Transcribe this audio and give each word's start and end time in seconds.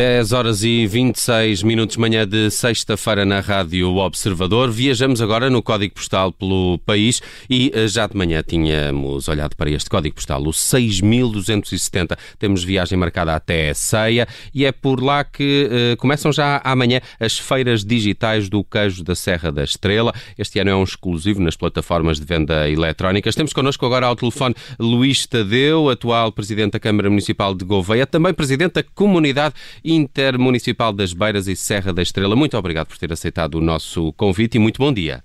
10 0.00 0.32
horas 0.32 0.64
e 0.64 0.86
26 0.86 1.62
minutos 1.62 1.98
manhã 1.98 2.26
de 2.26 2.50
sexta-feira 2.50 3.26
na 3.26 3.40
Rádio 3.40 3.96
Observador. 3.96 4.70
Viajamos 4.70 5.20
agora 5.20 5.50
no 5.50 5.62
código 5.62 5.92
postal 5.92 6.32
pelo 6.32 6.78
país 6.86 7.20
e 7.50 7.70
eh, 7.74 7.86
já 7.86 8.06
de 8.06 8.16
manhã 8.16 8.42
tínhamos 8.42 9.28
olhado 9.28 9.54
para 9.54 9.68
este 9.68 9.90
código 9.90 10.14
postal, 10.14 10.42
o 10.46 10.54
6270. 10.54 12.16
Temos 12.38 12.64
viagem 12.64 12.96
marcada 12.96 13.34
até 13.34 13.74
ceia 13.74 14.26
e 14.54 14.64
é 14.64 14.72
por 14.72 15.02
lá 15.02 15.22
que 15.22 15.68
uh, 15.68 15.96
começam 15.98 16.32
já 16.32 16.62
amanhã 16.64 17.02
as 17.20 17.38
feiras 17.38 17.84
digitais 17.84 18.48
do 18.48 18.64
queijo 18.64 19.04
da 19.04 19.14
Serra 19.14 19.52
da 19.52 19.64
Estrela. 19.64 20.14
Este 20.38 20.60
ano 20.60 20.70
é 20.70 20.76
um 20.76 20.82
exclusivo 20.82 21.42
nas 21.42 21.56
plataformas 21.56 22.18
de 22.18 22.24
venda 22.24 22.70
eletrónicas. 22.70 23.34
Temos 23.34 23.52
connosco 23.52 23.84
agora 23.84 24.06
ao 24.06 24.16
telefone 24.16 24.54
Luís 24.78 25.26
Tadeu, 25.26 25.90
atual 25.90 26.32
presidente 26.32 26.72
da 26.72 26.80
Câmara 26.80 27.10
Municipal 27.10 27.54
de 27.54 27.66
Gouveia, 27.66 28.06
também 28.06 28.32
presidente 28.32 28.72
da 28.72 28.82
Comunidade 28.82 29.54
Intermunicipal 29.90 30.92
das 30.92 31.12
Beiras 31.12 31.48
e 31.48 31.56
Serra 31.56 31.92
da 31.92 32.00
Estrela. 32.00 32.36
Muito 32.36 32.56
obrigado 32.56 32.86
por 32.86 32.96
ter 32.96 33.12
aceitado 33.12 33.56
o 33.56 33.60
nosso 33.60 34.12
convite 34.12 34.54
e 34.54 34.60
muito 34.60 34.78
bom 34.78 34.92
dia. 34.92 35.24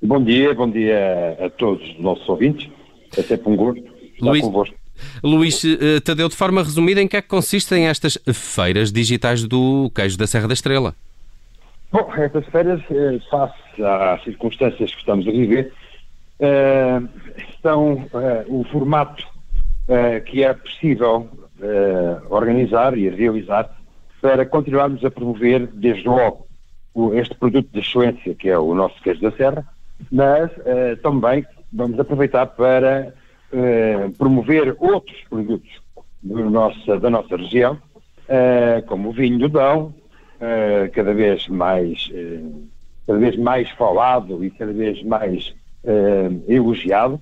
Bom 0.00 0.22
dia, 0.22 0.54
bom 0.54 0.70
dia 0.70 1.36
a 1.44 1.50
todos 1.50 1.82
os 1.88 1.98
nossos 1.98 2.28
ouvintes. 2.28 2.70
É 3.16 3.22
sempre 3.22 3.50
um 3.50 3.56
gosto 3.56 3.82
estar 4.14 4.30
Luís... 4.30 4.44
convosco. 4.44 4.76
Luís 5.22 5.64
uh, 5.64 6.00
Tadeu, 6.04 6.28
de 6.28 6.36
forma 6.36 6.62
resumida, 6.62 7.02
em 7.02 7.08
que 7.08 7.16
é 7.16 7.22
que 7.22 7.26
consistem 7.26 7.88
estas 7.88 8.16
feiras 8.32 8.92
digitais 8.92 9.42
do 9.42 9.90
queijo 9.92 10.16
da 10.16 10.28
Serra 10.28 10.46
da 10.46 10.54
Estrela? 10.54 10.94
Bom, 11.90 12.08
estas 12.14 12.46
feiras, 12.46 12.80
eh, 12.90 13.18
face 13.30 13.82
às 13.82 14.22
circunstâncias 14.22 14.92
que 14.92 14.98
estamos 14.98 15.26
a 15.26 15.30
viver, 15.30 15.72
eh, 16.38 17.00
estão 17.48 18.06
o 18.46 18.62
formato 18.64 19.26
que 20.26 20.44
é 20.44 20.52
possível 20.52 21.26
organizar 22.28 22.96
e 22.98 23.08
realizar 23.08 23.77
para 24.20 24.44
continuarmos 24.44 25.04
a 25.04 25.10
promover, 25.10 25.66
desde 25.66 26.08
logo, 26.08 26.48
este 27.14 27.34
produto 27.34 27.68
de 27.72 27.80
excelência, 27.80 28.34
que 28.34 28.48
é 28.48 28.58
o 28.58 28.74
nosso 28.74 29.00
queijo 29.02 29.20
da 29.20 29.30
Serra, 29.32 29.64
mas 30.10 30.50
uh, 30.58 30.96
também 31.02 31.44
vamos 31.72 31.98
aproveitar 31.98 32.46
para 32.46 33.12
uh, 33.52 34.10
promover 34.12 34.76
outros 34.78 35.18
produtos 35.28 35.70
nosso, 36.22 36.98
da 36.98 37.10
nossa 37.10 37.36
região, 37.36 37.74
uh, 37.74 38.84
como 38.86 39.10
o 39.10 39.12
vinho 39.12 39.38
do 39.38 39.48
Dão, 39.48 39.94
cada 40.92 41.12
vez 41.12 41.48
mais 41.48 42.12
cada 43.04 43.18
vez 43.18 43.36
mais 43.36 43.68
falado 43.70 44.44
e 44.44 44.50
cada 44.50 44.72
vez 44.72 45.02
mais 45.02 45.52
elogiado 46.46 47.20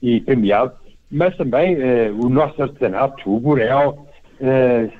e 0.00 0.18
premiado, 0.18 0.72
mas 1.10 1.36
também 1.36 1.76
o 2.12 2.30
nosso 2.30 2.62
artesanato, 2.62 3.30
o 3.30 3.38
burel, 3.38 4.08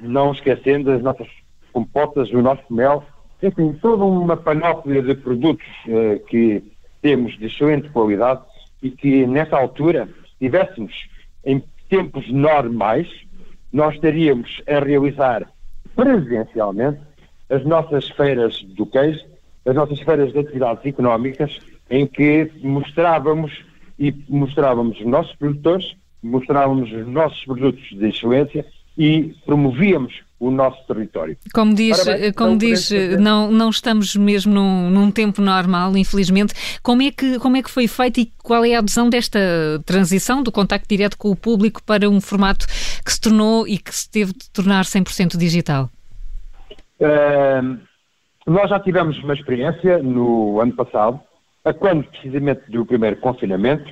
não 0.01 0.33
esquecendo 0.33 0.91
as 0.91 1.03
nossas 1.03 1.29
compotas, 1.73 2.31
o 2.31 2.41
nosso 2.41 2.63
mel, 2.71 3.05
enfim, 3.43 3.73
toda 3.81 4.05
uma 4.05 4.37
panóplia 4.37 5.03
de 5.03 5.15
produtos 5.15 5.67
uh, 5.87 6.25
que 6.27 6.63
temos 7.03 7.37
de 7.39 7.47
excelente 7.47 7.89
qualidade 7.91 8.41
e 8.83 8.91
que 8.91 9.27
nessa 9.27 9.57
altura, 9.57 10.07
se 10.07 10.47
estivéssemos 10.47 11.09
em 11.45 11.63
tempos 11.89 12.31
normais, 12.31 13.09
nós 13.73 13.95
estaríamos 13.95 14.63
a 14.67 14.79
realizar 14.79 15.47
presencialmente 15.95 17.01
as 17.51 17.65
nossas 17.65 18.09
feiras 18.11 18.63
do 18.63 18.87
queijo, 18.87 19.25
as 19.67 19.75
nossas 19.75 20.01
feiras 20.01 20.33
de 20.33 20.39
atividades 20.39 20.87
económicas, 20.87 21.59
em 21.91 22.07
que 22.07 22.51
mostrávamos 22.63 23.65
e 23.99 24.15
mostrávamos 24.29 24.99
os 24.99 25.07
nossos 25.07 25.35
produtores, 25.37 25.97
mostrávamos 26.23 26.91
os 26.91 27.07
nossos 27.07 27.45
produtos 27.45 27.85
de 27.91 28.09
excelência 28.09 28.65
e 28.97 29.35
promovíamos 29.45 30.13
o 30.39 30.51
nosso 30.51 30.85
território. 30.87 31.37
Como 31.53 31.75
diz, 31.75 32.05
bem, 32.05 32.33
como 32.33 32.59
diz 32.59 32.91
não, 33.19 33.51
não 33.51 33.71
estamos 33.71 34.15
mesmo 34.15 34.53
num, 34.53 34.91
num, 34.91 35.11
tempo 35.11 35.41
normal, 35.41 35.97
infelizmente. 35.97 36.53
Como 36.83 37.03
é, 37.03 37.11
que, 37.11 37.39
como 37.39 37.57
é 37.57 37.63
que 37.63 37.71
foi 37.71 37.89
feito 37.89 38.21
e 38.21 38.33
qual 38.43 38.65
é 38.65 38.75
a 38.75 38.79
adesão 38.79 39.09
desta 39.09 39.39
transição 39.87 40.43
do 40.43 40.53
contacto 40.53 40.89
direto 40.89 41.17
com 41.17 41.31
o 41.31 41.37
público 41.37 41.83
para 41.83 42.09
um 42.09 42.21
formato 42.21 42.67
que 43.05 43.13
se 43.13 43.21
tornou 43.21 43.67
e 43.67 43.79
que 43.79 43.95
se 43.95 44.11
teve 44.11 44.33
de 44.33 44.51
tornar 44.51 44.85
100% 44.85 45.37
digital? 45.37 45.91
Uh, 47.01 47.79
nós 48.47 48.69
já 48.69 48.79
tivemos 48.79 49.19
uma 49.23 49.35
experiência 49.35 49.99
no 50.03 50.61
ano 50.61 50.73
passado, 50.73 51.21
a 51.65 51.73
quando 51.73 52.05
precisamente 52.05 52.71
do 52.71 52.85
primeiro 52.85 53.17
confinamento, 53.17 53.91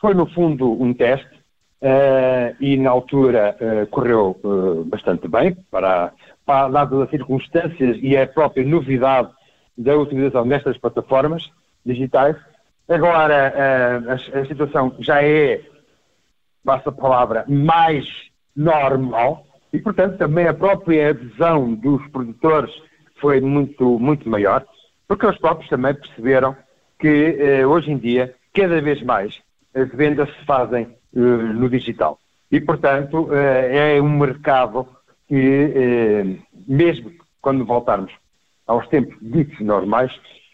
foi 0.00 0.14
no 0.14 0.26
fundo 0.26 0.72
um 0.82 0.92
teste 0.92 1.43
Uh, 1.84 2.56
e 2.60 2.78
na 2.78 2.88
altura 2.88 3.54
uh, 3.60 3.86
correu 3.88 4.40
uh, 4.42 4.84
bastante 4.84 5.28
bem, 5.28 5.54
para, 5.70 6.14
para 6.46 6.68
dadas 6.68 7.02
as 7.02 7.10
circunstâncias 7.10 7.98
e 8.00 8.16
a 8.16 8.26
própria 8.26 8.64
novidade 8.64 9.28
da 9.76 9.94
utilização 9.94 10.48
destas 10.48 10.78
plataformas 10.78 11.50
digitais. 11.84 12.36
Agora 12.88 13.52
a, 14.08 14.14
a, 14.14 14.46
situação 14.46 14.96
já 15.00 15.22
é, 15.22 15.60
basta 16.64 16.88
a 16.88 16.92
palavra, 16.92 17.44
mais 17.48 18.06
normal 18.56 19.44
e, 19.70 19.78
portanto, 19.78 20.16
também 20.16 20.48
a 20.48 20.54
própria 20.54 21.10
adesão 21.10 21.74
dos 21.74 22.06
produtores 22.08 22.72
foi 23.16 23.42
muito, 23.42 23.98
muito 23.98 24.26
maior, 24.26 24.64
porque 25.06 25.26
os 25.26 25.36
próprios 25.36 25.68
também 25.68 25.92
perceberam 25.92 26.56
que 26.98 27.62
hoje 27.66 27.90
em 27.90 27.98
dia, 27.98 28.34
cada 28.54 28.80
vez 28.80 29.02
mais, 29.02 29.38
as 29.74 29.88
vendas 29.90 30.30
se 30.30 30.44
fazem 30.46 30.94
no 31.14 31.68
digital. 31.68 32.18
E, 32.50 32.60
portanto, 32.60 33.28
eh, 33.32 33.96
é 33.96 34.02
um 34.02 34.18
mercado 34.18 34.86
que, 35.28 35.72
eh, 35.74 36.36
mesmo 36.68 37.10
quando 37.40 37.64
voltarmos 37.64 38.12
aos 38.66 38.86
tempos 38.88 39.16
ditos 39.20 39.58
normais, 39.60 40.12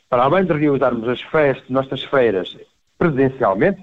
para 0.08 0.24
além 0.24 0.44
de 0.44 0.52
realizarmos 0.52 1.08
as 1.08 1.20
festas, 1.22 1.68
nossas 1.68 2.02
feiras 2.04 2.56
presencialmente, 2.98 3.82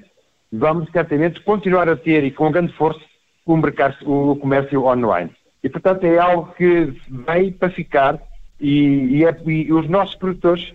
vamos 0.52 0.90
certamente 0.92 1.42
continuar 1.42 1.90
a 1.90 1.96
ter 1.96 2.24
e 2.24 2.32
com 2.32 2.52
grande 2.52 2.74
força 2.74 3.02
o, 3.46 3.56
mercado, 3.56 3.96
o 4.04 4.36
comércio 4.36 4.84
online. 4.86 5.32
E, 5.64 5.70
portanto, 5.70 6.04
é 6.04 6.18
algo 6.18 6.54
que 6.54 6.94
veio 7.08 7.54
para 7.54 7.70
ficar 7.70 8.20
e, 8.60 9.18
e, 9.18 9.26
é, 9.26 9.38
e 9.46 9.72
os 9.72 9.88
nossos 9.88 10.16
produtores 10.16 10.74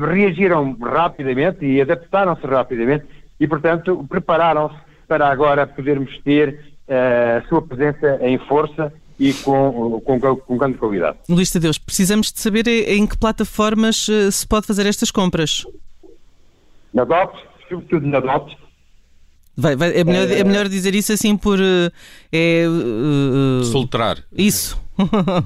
reagiram 0.00 0.76
rapidamente 0.80 1.64
e 1.64 1.80
adaptaram-se 1.80 2.46
rapidamente 2.46 3.04
e, 3.38 3.46
portanto, 3.46 4.06
prepararam-se 4.08 4.91
para 5.12 5.28
agora 5.28 5.66
podermos 5.66 6.16
ter 6.24 6.72
uh, 6.88 7.44
a 7.44 7.46
sua 7.46 7.60
presença 7.60 8.18
em 8.22 8.38
força 8.38 8.90
e 9.18 9.34
com, 9.34 10.00
com, 10.00 10.36
com 10.36 10.56
grande 10.56 10.78
qualidade. 10.78 11.18
Luís 11.28 11.52
Deus, 11.52 11.76
precisamos 11.76 12.32
de 12.32 12.40
saber 12.40 12.66
em 12.66 13.06
que 13.06 13.18
plataformas 13.18 14.08
eh, 14.08 14.30
se 14.30 14.46
pode 14.48 14.66
fazer 14.66 14.86
estas 14.86 15.10
compras. 15.10 15.66
Na 16.94 17.04
DOT, 17.04 17.36
sobretudo 17.68 18.06
na 18.06 18.20
DOT. 18.20 18.56
Vai, 19.54 19.76
vai, 19.76 19.94
é, 19.94 20.02
melhor, 20.02 20.30
é 20.30 20.42
melhor 20.42 20.66
dizer 20.66 20.94
isso 20.94 21.12
assim 21.12 21.36
por. 21.36 21.58
É, 22.32 22.64
uh, 22.66 23.64
Soltrar. 23.64 24.24
Isso. 24.32 24.82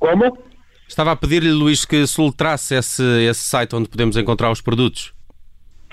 Como? 0.00 0.38
Estava 0.88 1.12
a 1.12 1.16
pedir-lhe, 1.16 1.52
Luís, 1.52 1.84
que 1.84 2.04
soltrasse 2.04 2.74
esse, 2.74 3.04
esse 3.30 3.44
site 3.44 3.76
onde 3.76 3.88
podemos 3.88 4.16
encontrar 4.16 4.50
os 4.50 4.60
produtos. 4.60 5.14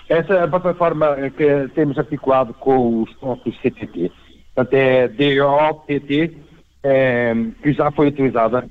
Essa 0.10 0.34
é 0.34 0.44
a 0.44 0.48
plataforma 0.48 1.16
que 1.38 1.70
temos 1.76 1.96
articulado 2.00 2.52
com 2.56 3.04
os 3.04 3.14
pontos 3.14 3.56
CTT. 3.62 4.12
Portanto, 4.56 4.74
é 4.74 5.08
DOPT, 5.08 6.36
é, 6.82 7.34
que 7.62 7.72
já 7.74 7.92
foi 7.92 8.08
utilizada, 8.08 8.68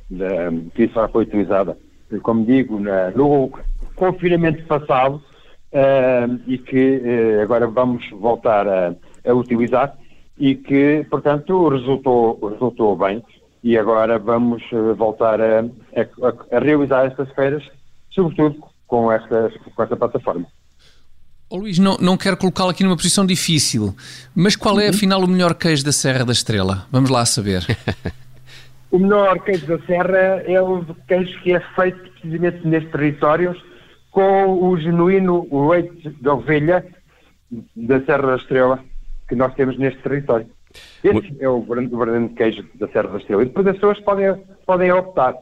que 0.75 0.89
já 0.89 1.07
foi 1.07 1.23
utilizada, 1.23 1.79
como 2.25 2.45
digo, 2.45 2.81
na, 2.81 3.13
no 3.13 3.53
confinamento 3.95 4.65
passado 4.65 5.23
é, 5.71 6.27
e 6.49 6.59
que 6.59 7.03
é, 7.05 7.43
agora 7.43 7.69
vamos 7.69 8.09
voltar 8.11 8.67
a, 8.67 8.95
a, 9.25 9.33
utilizar 9.33 9.97
e 10.37 10.57
que, 10.57 11.07
portanto, 11.09 11.69
resultou, 11.69 12.39
resultou 12.49 12.97
bem 12.97 13.23
e 13.63 13.79
agora 13.79 14.19
vamos 14.19 14.63
é, 14.73 14.93
voltar 14.95 15.41
a, 15.41 15.61
a, 15.61 16.57
a 16.57 16.59
realizar 16.59 17.07
estas 17.07 17.31
feiras, 17.33 17.63
sobretudo 18.11 18.57
com 18.89 19.09
com 19.09 19.13
esta 19.13 19.97
plataforma. 19.97 20.47
Oh, 21.51 21.57
Luís, 21.57 21.79
não, 21.79 21.97
não 21.97 22.17
quero 22.17 22.37
colocá-lo 22.37 22.71
aqui 22.71 22.85
numa 22.85 22.97
posição 22.97 23.25
difícil, 23.25 23.97
mas 24.35 24.55
qual 24.55 24.79
é 24.79 24.85
uhum. 24.85 24.91
afinal 24.91 25.23
o 25.23 25.27
melhor 25.27 25.55
queijo 25.55 25.83
da 25.83 25.93
Serra 25.93 26.23
da 26.23 26.33
Estrela? 26.33 26.87
Vamos 26.93 27.09
lá 27.09 27.25
saber. 27.25 27.65
o 28.93 28.99
melhor 28.99 29.39
queijo 29.41 29.67
da 29.67 29.79
Serra 29.87 30.43
é 30.47 30.61
o 30.61 30.85
queijo 31.07 31.41
que 31.41 31.55
é 31.55 31.61
feito 31.75 31.99
precisamente 32.11 32.67
nestes 32.67 32.93
territórios 32.93 33.57
com 34.11 34.63
o 34.63 34.77
genuíno 34.79 35.49
leite 35.71 36.11
de 36.11 36.29
ovelha 36.29 36.85
da 37.75 38.01
Serra 38.05 38.27
da 38.27 38.37
Estrela 38.37 38.85
que 39.27 39.35
nós 39.35 39.55
temos 39.55 39.79
neste 39.79 40.03
território. 40.03 40.47
Esse 41.03 41.35
é 41.41 41.49
o 41.49 41.63
grande, 41.63 41.95
o 41.95 41.99
verdadeiro 41.99 42.35
queijo 42.35 42.63
da 42.75 42.89
Serra 42.89 43.09
da 43.09 43.19
Estrela. 43.19 43.43
E 43.43 43.47
depois 43.47 43.67
as 43.67 43.75
pessoas 43.75 44.01
podem, 44.01 44.35
podem 44.67 44.93
optar. 44.93 45.35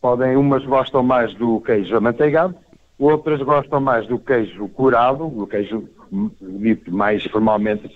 Podem, 0.00 0.36
umas 0.36 0.64
gostam 0.64 1.02
mais 1.02 1.34
do 1.34 1.60
queijo 1.60 1.94
amanteigado, 1.94 2.54
outras 3.06 3.40
gostam 3.42 3.80
mais 3.80 4.06
do 4.06 4.18
queijo 4.18 4.68
curado, 4.68 5.28
do 5.28 5.46
queijo 5.46 5.88
dito 6.40 6.92
mais 6.92 7.24
formalmente, 7.24 7.88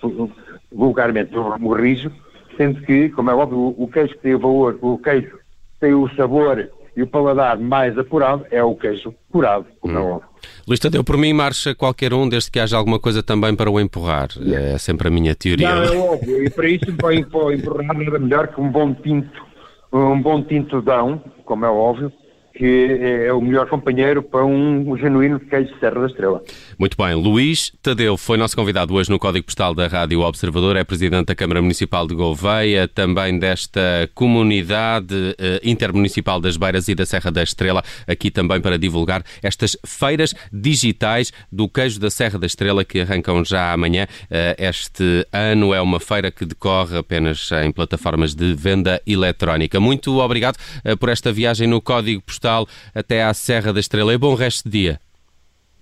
vulgarmente, 0.71 1.35
o 1.37 1.73
rijo, 1.73 2.11
sendo 2.57 2.81
que, 2.81 3.09
como 3.09 3.29
é 3.29 3.35
óbvio, 3.35 3.75
o 3.77 3.87
queijo 3.87 4.13
que 4.13 4.21
tem 4.21 4.35
o 4.35 4.39
valor, 4.39 4.77
o 4.81 4.97
queijo 4.97 5.27
que 5.27 5.79
tem 5.79 5.93
o 5.93 6.09
sabor 6.15 6.69
e 6.95 7.03
o 7.03 7.07
paladar 7.07 7.59
mais 7.59 7.97
apurado 7.97 8.45
é 8.49 8.63
o 8.63 8.73
queijo 8.75 9.13
curado, 9.29 9.65
como 9.79 9.97
é 9.97 10.01
hum. 10.01 10.03
é 10.03 10.11
óbvio. 10.13 10.29
Luís 10.67 10.79
Tadeu, 10.79 11.03
por 11.03 11.17
mim 11.17 11.33
marcha 11.33 11.75
qualquer 11.75 12.13
um, 12.13 12.29
desde 12.29 12.51
que 12.51 12.59
haja 12.59 12.77
alguma 12.77 12.99
coisa 12.99 13.21
também 13.21 13.55
para 13.55 13.69
o 13.69 13.79
empurrar. 13.79 14.29
É 14.47 14.77
sempre 14.77 15.07
a 15.07 15.11
minha 15.11 15.35
teoria. 15.35 15.73
Não, 15.73 15.83
é 15.83 15.97
óbvio. 15.97 16.43
E 16.43 16.49
para 16.49 16.69
isso, 16.69 16.93
para 16.93 17.15
empurrar, 17.15 17.97
nada 17.97 18.19
melhor 18.19 18.47
que 18.47 18.61
um 18.61 18.69
bom 18.69 18.93
tinto, 18.93 19.43
um 19.91 20.21
bom 20.21 20.41
tinto 20.41 20.81
dão, 20.81 21.21
como 21.43 21.65
é 21.65 21.69
óbvio, 21.69 22.11
que 22.55 23.25
é 23.25 23.33
o 23.33 23.41
melhor 23.41 23.67
companheiro 23.67 24.23
para 24.23 24.45
um 24.45 24.97
genuíno 24.97 25.39
queijo 25.39 25.73
de 25.73 25.79
Serra 25.79 25.99
da 25.99 26.07
Estrela. 26.07 26.41
Muito 26.79 26.95
bem. 26.97 27.13
Luís 27.13 27.73
Tadeu 27.81 28.15
foi 28.15 28.37
nosso 28.37 28.55
convidado 28.55 28.93
hoje 28.93 29.09
no 29.09 29.19
Código 29.19 29.45
Postal 29.45 29.75
da 29.75 29.87
Rádio 29.87 30.21
Observador, 30.21 30.77
é 30.77 30.83
presidente 30.85 31.27
da 31.27 31.35
Câmara 31.35 31.61
Municipal 31.61 32.07
de 32.07 32.15
Gouveia, 32.15 32.87
também 32.87 33.37
desta 33.37 34.09
comunidade 34.15 35.35
eh, 35.37 35.59
intermunicipal 35.63 36.39
das 36.39 36.55
Beiras 36.55 36.87
e 36.87 36.95
da 36.95 37.05
Serra 37.05 37.29
da 37.29 37.43
Estrela, 37.43 37.83
aqui 38.07 38.31
também 38.31 38.61
para 38.61 38.79
divulgar 38.79 39.21
estas 39.43 39.77
feiras 39.85 40.33
digitais 40.51 41.33
do 41.51 41.67
queijo 41.67 41.99
da 41.99 42.09
Serra 42.09 42.39
da 42.39 42.47
Estrela 42.47 42.85
que 42.85 43.01
arrancam 43.01 43.43
já 43.43 43.73
amanhã. 43.73 44.07
Eh, 44.31 44.55
este 44.59 45.27
ano 45.33 45.73
é 45.73 45.81
uma 45.81 45.99
feira 45.99 46.31
que 46.31 46.45
decorre 46.45 46.97
apenas 46.97 47.49
em 47.65 47.71
plataformas 47.71 48.33
de 48.33 48.53
venda 48.53 49.01
eletrónica. 49.05 49.77
Muito 49.77 50.17
obrigado 50.19 50.55
eh, 50.85 50.95
por 50.95 51.09
esta 51.09 51.33
viagem 51.33 51.67
no 51.67 51.81
Código 51.81 52.21
Postal 52.21 52.44
Postal 52.45 52.67
até 52.93 53.23
à 53.23 53.33
Serra 53.33 53.73
da 53.73 53.79
Estrela. 53.79 54.13
E 54.13 54.17
bom 54.17 54.35
resto 54.35 54.69
de 54.69 54.79
dia. 54.79 54.99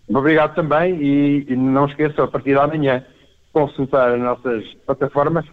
Obrigado 0.08 0.56
também 0.56 0.96
e, 1.02 1.46
e 1.50 1.56
não 1.56 1.86
esqueçam, 1.86 2.26
a 2.26 2.28
partir 2.28 2.52
de 2.52 2.60
amanhã, 2.60 3.04
consultar 3.52 4.14
as 4.14 4.20
nossas 4.20 4.64
plataformas 4.86 5.46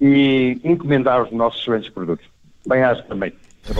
e 0.00 0.60
encomendar 0.64 1.22
os 1.22 1.32
nossos 1.32 1.60
excelentes 1.60 1.90
produtos. 1.90 2.26
Bem-aja 2.66 3.02
também. 3.02 3.32
Tá 3.66 3.74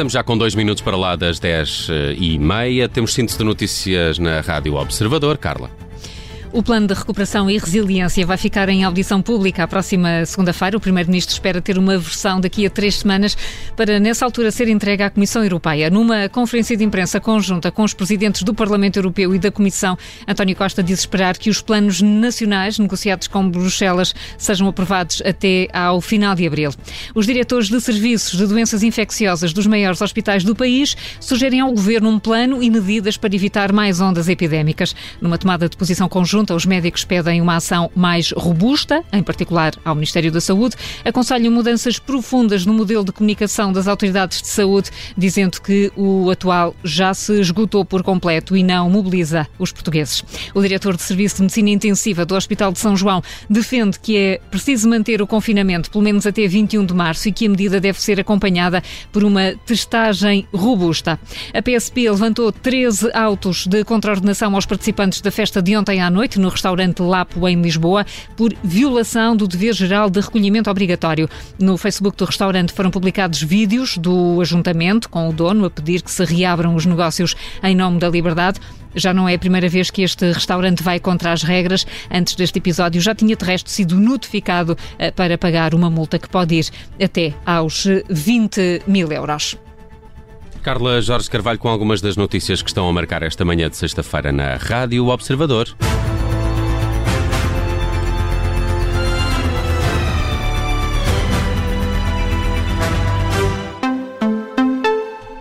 Estamos 0.00 0.14
já 0.14 0.22
com 0.22 0.38
dois 0.38 0.54
minutos 0.54 0.82
para 0.82 0.96
lá 0.96 1.14
das 1.14 1.38
10 1.38 1.88
eh, 1.90 2.14
e 2.18 2.38
meia. 2.38 2.88
Temos 2.88 3.12
síntese 3.12 3.36
de 3.36 3.44
notícias 3.44 4.18
na 4.18 4.40
Rádio 4.40 4.76
Observador. 4.76 5.36
Carla. 5.36 5.89
O 6.52 6.64
plano 6.64 6.88
de 6.88 6.94
recuperação 6.94 7.48
e 7.48 7.56
resiliência 7.56 8.26
vai 8.26 8.36
ficar 8.36 8.68
em 8.68 8.82
audição 8.82 9.22
pública 9.22 9.62
a 9.62 9.68
próxima 9.68 10.26
segunda-feira. 10.26 10.76
O 10.76 10.80
Primeiro-Ministro 10.80 11.32
espera 11.32 11.62
ter 11.62 11.78
uma 11.78 11.96
versão 11.96 12.40
daqui 12.40 12.66
a 12.66 12.70
três 12.70 12.96
semanas 12.96 13.36
para, 13.76 14.00
nessa 14.00 14.24
altura, 14.24 14.50
ser 14.50 14.66
entregue 14.66 15.04
à 15.04 15.10
Comissão 15.10 15.44
Europeia. 15.44 15.88
Numa 15.90 16.28
conferência 16.28 16.76
de 16.76 16.82
imprensa 16.82 17.20
conjunta 17.20 17.70
com 17.70 17.84
os 17.84 17.94
presidentes 17.94 18.42
do 18.42 18.52
Parlamento 18.52 18.96
Europeu 18.96 19.32
e 19.32 19.38
da 19.38 19.52
Comissão, 19.52 19.96
António 20.26 20.56
Costa 20.56 20.82
diz 20.82 20.98
esperar 20.98 21.38
que 21.38 21.48
os 21.48 21.62
planos 21.62 22.02
nacionais 22.02 22.80
negociados 22.80 23.28
com 23.28 23.48
Bruxelas 23.48 24.12
sejam 24.36 24.66
aprovados 24.66 25.22
até 25.24 25.68
ao 25.72 26.00
final 26.00 26.34
de 26.34 26.48
abril. 26.48 26.72
Os 27.14 27.26
diretores 27.26 27.68
de 27.68 27.80
serviços 27.80 28.36
de 28.36 28.46
doenças 28.48 28.82
infecciosas 28.82 29.52
dos 29.52 29.68
maiores 29.68 30.02
hospitais 30.02 30.42
do 30.42 30.56
país 30.56 30.96
sugerem 31.20 31.60
ao 31.60 31.70
Governo 31.70 32.08
um 32.08 32.18
plano 32.18 32.60
e 32.60 32.68
medidas 32.68 33.16
para 33.16 33.36
evitar 33.36 33.72
mais 33.72 34.00
ondas 34.00 34.28
epidémicas. 34.28 34.96
Numa 35.20 35.38
tomada 35.38 35.68
de 35.68 35.76
posição 35.76 36.08
conjunta, 36.08 36.39
conjunta, 36.40 36.54
os 36.54 36.64
médicos 36.64 37.04
pedem 37.04 37.40
uma 37.40 37.56
ação 37.56 37.90
mais 37.94 38.32
robusta, 38.32 39.04
em 39.12 39.22
particular 39.22 39.72
ao 39.84 39.94
Ministério 39.94 40.32
da 40.32 40.40
Saúde, 40.40 40.76
aconselham 41.04 41.52
mudanças 41.52 41.98
profundas 41.98 42.64
no 42.64 42.72
modelo 42.72 43.04
de 43.04 43.12
comunicação 43.12 43.72
das 43.72 43.86
autoridades 43.86 44.40
de 44.40 44.48
saúde, 44.48 44.90
dizendo 45.16 45.60
que 45.60 45.92
o 45.96 46.30
atual 46.30 46.74
já 46.82 47.12
se 47.12 47.40
esgotou 47.40 47.84
por 47.84 48.02
completo 48.02 48.56
e 48.56 48.62
não 48.62 48.88
mobiliza 48.88 49.46
os 49.58 49.72
portugueses. 49.72 50.24
O 50.54 50.62
diretor 50.62 50.96
de 50.96 51.02
Serviço 51.02 51.36
de 51.36 51.42
Medicina 51.42 51.70
Intensiva 51.70 52.24
do 52.24 52.34
Hospital 52.34 52.72
de 52.72 52.78
São 52.78 52.96
João 52.96 53.22
defende 53.48 53.98
que 53.98 54.16
é 54.16 54.40
preciso 54.50 54.88
manter 54.88 55.20
o 55.20 55.26
confinamento 55.26 55.90
pelo 55.90 56.04
menos 56.04 56.26
até 56.26 56.46
21 56.46 56.86
de 56.86 56.94
março 56.94 57.28
e 57.28 57.32
que 57.32 57.46
a 57.46 57.50
medida 57.50 57.80
deve 57.80 58.00
ser 58.00 58.18
acompanhada 58.18 58.82
por 59.12 59.24
uma 59.24 59.54
testagem 59.66 60.46
robusta. 60.52 61.18
A 61.52 61.62
PSP 61.62 62.10
levantou 62.10 62.50
13 62.50 63.10
autos 63.12 63.66
de 63.66 63.84
contraordenação 63.84 64.54
aos 64.54 64.66
participantes 64.66 65.20
da 65.20 65.30
festa 65.30 65.60
de 65.60 65.76
ontem 65.76 66.00
à 66.00 66.10
noite 66.10 66.29
noite 66.30 66.38
no 66.38 66.48
restaurante 66.48 67.02
Lapo, 67.02 67.48
em 67.48 67.60
Lisboa, 67.60 68.06
por 68.36 68.54
violação 68.62 69.34
do 69.34 69.48
dever 69.48 69.74
geral 69.74 70.08
de 70.08 70.20
recolhimento 70.20 70.70
obrigatório. 70.70 71.28
No 71.58 71.76
Facebook 71.76 72.16
do 72.16 72.24
restaurante 72.24 72.72
foram 72.72 72.90
publicados 72.90 73.42
vídeos 73.42 73.96
do 73.96 74.40
ajuntamento 74.40 75.08
com 75.08 75.28
o 75.28 75.32
dono 75.32 75.64
a 75.64 75.70
pedir 75.70 76.02
que 76.02 76.10
se 76.10 76.24
reabram 76.24 76.74
os 76.74 76.86
negócios 76.86 77.34
em 77.62 77.74
nome 77.74 77.98
da 77.98 78.08
liberdade. 78.08 78.60
Já 78.94 79.12
não 79.14 79.28
é 79.28 79.34
a 79.34 79.38
primeira 79.38 79.68
vez 79.68 79.90
que 79.90 80.02
este 80.02 80.32
restaurante 80.32 80.82
vai 80.82 81.00
contra 81.00 81.32
as 81.32 81.42
regras. 81.42 81.86
Antes 82.10 82.34
deste 82.34 82.58
episódio 82.58 83.00
já 83.00 83.14
tinha 83.14 83.34
de 83.34 83.44
resto 83.44 83.70
sido 83.70 83.98
notificado 83.98 84.76
eh, 84.98 85.10
para 85.10 85.38
pagar 85.38 85.74
uma 85.74 85.90
multa 85.90 86.18
que 86.18 86.28
pode 86.28 86.54
ir 86.56 86.66
até 87.02 87.34
aos 87.44 87.86
20 88.08 88.82
mil 88.86 89.10
euros. 89.10 89.56
Carla 90.60 91.00
Jorge 91.00 91.30
Carvalho 91.30 91.58
com 91.58 91.68
algumas 91.68 92.00
das 92.00 92.16
notícias 92.16 92.60
que 92.62 92.68
estão 92.68 92.88
a 92.88 92.92
marcar 92.92 93.22
esta 93.22 93.44
manhã 93.44 93.68
de 93.70 93.76
sexta-feira 93.76 94.30
na 94.30 94.56
Rádio 94.56 95.06
Observador. 95.06 95.74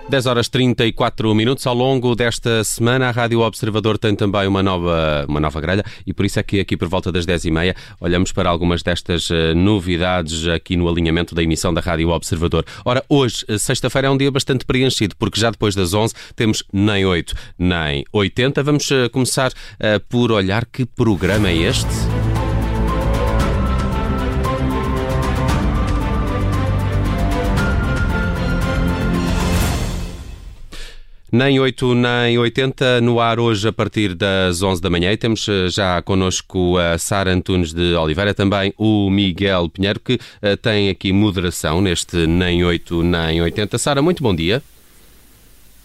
10 0.09 0.25
horas 0.25 0.49
34 0.49 1.35
minutos. 1.35 1.67
Ao 1.67 1.73
longo 1.75 2.15
desta 2.15 2.63
semana, 2.63 3.09
a 3.09 3.11
Rádio 3.11 3.41
Observador 3.41 3.97
tem 3.97 4.15
também 4.15 4.47
uma 4.47 4.63
nova, 4.63 5.23
uma 5.27 5.39
nova 5.39 5.61
grelha 5.61 5.83
e 6.05 6.13
por 6.13 6.25
isso 6.25 6.39
é 6.39 6.43
que 6.43 6.59
aqui 6.59 6.75
por 6.75 6.87
volta 6.87 7.11
das 7.11 7.27
10 7.27 7.45
e 7.45 7.51
meia 7.51 7.75
olhamos 8.01 8.31
para 8.31 8.49
algumas 8.49 8.81
destas 8.81 9.29
eh, 9.29 9.53
novidades 9.53 10.47
aqui 10.47 10.75
no 10.75 10.89
alinhamento 10.89 11.35
da 11.35 11.43
emissão 11.43 11.71
da 11.71 11.79
Rádio 11.79 12.09
Observador. 12.09 12.65
Ora, 12.83 13.03
hoje, 13.07 13.45
eh, 13.47 13.59
sexta-feira, 13.59 14.07
é 14.07 14.11
um 14.11 14.17
dia 14.17 14.31
bastante 14.31 14.65
preenchido 14.65 15.15
porque 15.15 15.39
já 15.39 15.51
depois 15.51 15.75
das 15.75 15.93
11 15.93 16.15
temos 16.35 16.63
nem 16.73 17.05
8 17.05 17.35
nem 17.59 18.03
80. 18.11 18.63
Vamos 18.63 18.89
eh, 18.91 19.09
começar 19.09 19.51
por 20.09 20.31
olhar 20.31 20.65
que 20.65 20.85
programa 20.85 21.49
é 21.49 21.55
este. 21.55 22.18
Nem 31.31 31.59
8 31.59 31.93
nem 31.93 32.37
80 32.39 33.01
no 33.01 33.19
ar 33.19 33.39
hoje 33.39 33.67
a 33.67 33.73
partir 33.73 34.15
das 34.15 34.63
11 34.63 34.81
da 34.81 34.89
manhã. 34.89 35.11
E 35.11 35.17
temos 35.17 35.47
eh, 35.47 35.69
já 35.69 36.01
connosco 36.01 36.77
a 36.77 36.97
Sara 36.97 37.31
Antunes 37.31 37.71
de 37.71 37.93
Oliveira, 37.93 38.33
também 38.33 38.73
o 38.77 39.09
Miguel 39.09 39.69
Pinheiro, 39.69 39.99
que 39.99 40.13
uh, 40.13 40.57
tem 40.57 40.89
aqui 40.89 41.13
moderação 41.13 41.81
neste 41.81 42.25
Nem 42.25 42.63
8 42.63 43.03
nem 43.03 43.41
80. 43.41 43.77
Sara, 43.77 44.01
muito 44.01 44.23
bom 44.23 44.35
dia. 44.35 44.63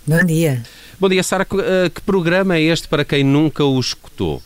Bom 0.06 0.24
dia. 0.24 0.62
Bom 0.98 1.08
dia, 1.08 1.22
Sara. 1.22 1.44
Que, 1.44 1.56
que 1.94 2.00
programa 2.00 2.56
é 2.56 2.62
este 2.62 2.88
para 2.88 3.04
quem 3.04 3.22
nunca 3.22 3.64
o 3.64 3.78
escutou? 3.78 4.42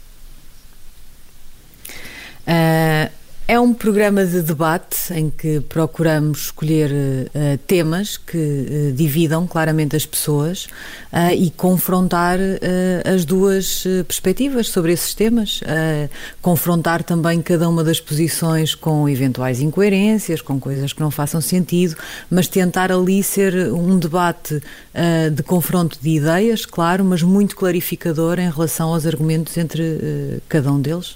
Uh, 2.46 3.17
é 3.50 3.58
um 3.58 3.72
programa 3.72 4.26
de 4.26 4.42
debate 4.42 5.10
em 5.10 5.30
que 5.30 5.58
procuramos 5.60 6.42
escolher 6.42 6.90
uh, 6.92 7.56
temas 7.66 8.18
que 8.18 8.36
uh, 8.36 8.92
dividam 8.92 9.46
claramente 9.46 9.96
as 9.96 10.04
pessoas 10.04 10.66
uh, 11.10 11.32
e 11.34 11.50
confrontar 11.50 12.38
as 13.04 13.24
duas 13.24 13.84
perspectivas 14.06 14.68
sobre 14.68 14.92
esses 14.92 15.14
temas. 15.14 15.60
confrontar 16.42 17.02
também 17.02 17.40
cada 17.40 17.68
uma 17.68 17.82
das 17.82 18.00
posições 18.00 18.74
com 18.74 19.08
eventuais 19.08 19.60
incoerências, 19.60 20.42
com 20.42 20.60
coisas 20.60 20.92
que 20.92 21.00
não 21.00 21.10
façam 21.10 21.40
sentido, 21.40 21.96
mas 22.30 22.48
tentar 22.48 22.92
ali 22.92 23.22
ser 23.22 23.72
um 23.72 23.98
debate 23.98 24.60
de 25.32 25.42
confronto 25.42 25.98
de 26.00 26.10
ideias, 26.10 26.66
claro, 26.66 27.04
mas 27.04 27.22
muito 27.22 27.56
clarificador 27.56 28.38
em 28.38 28.50
relação 28.50 28.92
aos 28.92 29.06
argumentos 29.06 29.56
entre 29.56 30.42
cada 30.48 30.70
um 30.70 30.80
deles. 30.80 31.14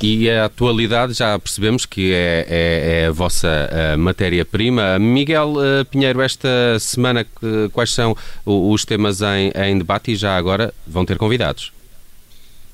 E 0.00 0.30
a 0.30 0.44
atualidade 0.44 1.12
já 1.12 1.36
percebemos 1.38 1.84
que 1.84 2.12
é, 2.12 2.46
é, 2.48 3.00
é 3.02 3.06
a 3.06 3.10
vossa 3.10 3.68
matéria-prima. 3.98 4.96
Miguel 4.98 5.54
uh, 5.54 5.84
Pinheiro, 5.84 6.20
esta 6.20 6.78
semana 6.78 7.26
quais 7.72 7.92
são 7.92 8.16
os 8.46 8.84
temas 8.84 9.20
em, 9.22 9.50
em, 9.56 9.76
debate 9.76 10.12
e 10.12 10.16
já 10.16 10.36
agora 10.36 10.72
vão 10.86 11.04
ter 11.04 11.18
convidados? 11.18 11.72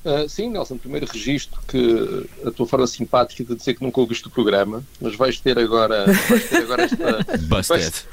Uh, 0.05 0.29
sim, 0.29 0.51
Nelson, 0.51 0.77
primeiro 0.77 1.07
registro 1.11 1.59
que 1.67 2.27
a 2.45 2.51
tua 2.51 2.67
forma 2.67 2.85
simpática 2.85 3.43
de 3.43 3.55
dizer 3.55 3.73
que 3.73 3.83
nunca 3.83 3.99
ouviste 3.99 4.27
o 4.27 4.29
programa, 4.29 4.83
mas 5.01 5.15
vais 5.15 5.39
ter 5.39 5.57
agora, 5.57 6.05
vais 6.29 6.47
ter 6.47 6.57
agora 6.57 6.83
esta. 6.85 7.37
Vais, 7.47 8.05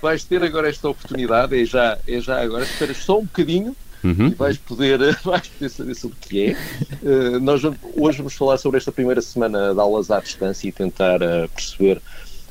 vais, 0.00 0.24
ter 0.24 0.42
agora 0.42 0.70
esta 0.70 0.88
oportunidade, 0.88 1.60
é 1.60 1.66
já, 1.66 1.98
é 2.08 2.18
já 2.18 2.40
agora, 2.40 2.64
esperas 2.64 2.96
só 2.96 3.18
um 3.18 3.24
bocadinho 3.24 3.76
uhum. 4.04 4.30
vais 4.36 4.58
poder, 4.58 4.98
vais 5.24 5.48
poder 5.48 5.68
saber 5.68 5.94
sobre 5.94 6.16
o 6.16 6.28
que 6.28 6.46
é. 6.46 6.56
Uh, 7.02 7.40
nós 7.40 7.62
hoje 7.64 8.18
vamos 8.18 8.34
falar 8.34 8.58
sobre 8.58 8.78
esta 8.78 8.92
primeira 8.92 9.22
semana 9.22 9.72
de 9.72 9.80
aulas 9.80 10.10
à 10.10 10.20
distância 10.20 10.68
e 10.68 10.72
tentar 10.72 11.20
uh, 11.22 11.48
perceber 11.54 12.00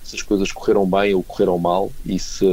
se 0.03 0.15
as 0.15 0.22
coisas 0.22 0.51
correram 0.51 0.86
bem 0.86 1.13
ou 1.13 1.24
correram 1.24 1.57
mal 1.57 1.91
e 2.05 2.19
se, 2.19 2.45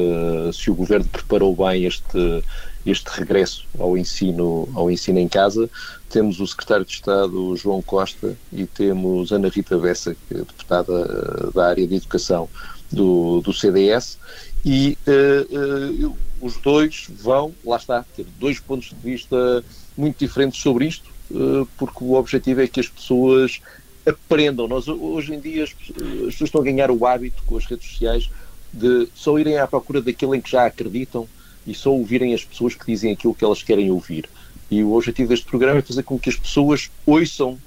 se 0.53 0.71
o 0.71 0.75
governo 0.75 1.07
preparou 1.07 1.55
bem 1.55 1.85
este, 1.85 2.45
este 2.87 3.09
regresso 3.09 3.67
ao 3.79 3.99
ensino, 3.99 4.69
ao 4.75 4.91
ensino 4.91 5.19
em 5.19 5.29
casa. 5.29 5.69
Temos 6.09 6.41
o 6.41 6.47
secretário 6.47 6.85
de 6.85 6.93
Estado 6.93 7.57
João 7.57 7.83
Costa 7.83 8.37
e 8.53 8.67
temos 8.67 9.33
Ana 9.33 9.49
Rita 9.49 9.79
Bessa, 9.79 10.15
que 10.15 10.35
é 10.35 10.39
deputada 10.39 10.93
eh, 10.93 11.51
da 11.55 11.69
área 11.69 11.87
de 11.87 11.97
educação 11.97 12.49
do, 12.91 13.41
do 13.41 13.53
CDS, 13.53 14.19
e 14.65 14.99
uh, 15.07 16.07
uh, 16.07 16.17
os 16.41 16.57
dois 16.57 17.07
vão, 17.09 17.55
lá 17.65 17.77
está, 17.77 18.05
ter 18.17 18.27
dois 18.39 18.59
pontos 18.59 18.89
de 18.89 18.97
vista 18.97 19.65
muito 19.97 20.19
diferentes 20.19 20.61
sobre 20.61 20.87
isto, 20.87 21.11
uh, 21.31 21.67
porque 21.77 22.03
o 22.03 22.15
objetivo 22.15 22.63
é 22.63 22.69
que 22.69 22.81
as 22.81 22.89
pessoas 22.89 23.61
aprendam. 24.07 24.67
Nós, 24.67 24.89
hoje 24.89 25.35
em 25.35 25.41
dia, 25.41 25.65
as 25.65 25.73
pessoas 25.73 26.41
estão 26.41 26.61
a 26.61 26.65
ganhar 26.65 26.91
o 26.91 27.07
hábito 27.07 27.43
com 27.45 27.57
as 27.57 27.67
redes 27.67 27.89
sociais 27.89 28.31
de 28.73 29.09
só 29.15 29.39
irem 29.39 29.59
à 29.59 29.67
procura 29.67 30.01
daquilo 30.01 30.35
em 30.35 30.41
que 30.41 30.51
já 30.51 30.65
acreditam 30.65 31.29
e 31.67 31.75
só 31.75 31.91
ouvirem 31.91 32.35
as 32.35 32.45
pessoas 32.45 32.75
que 32.75 32.87
dizem 32.87 33.13
aquilo 33.13 33.35
que 33.35 33.45
elas 33.45 33.63
querem 33.63 33.91
ouvir. 33.91 34.29
E 34.71 34.83
o 34.83 34.95
objetivo 34.95 35.29
deste 35.29 35.47
programa 35.47 35.81
é 35.81 35.83
fazer 35.83 36.05
com 36.05 36.19
que 36.19 36.31
as 36.31 36.37
pessoas 36.37 36.91
ouçam 37.05 37.59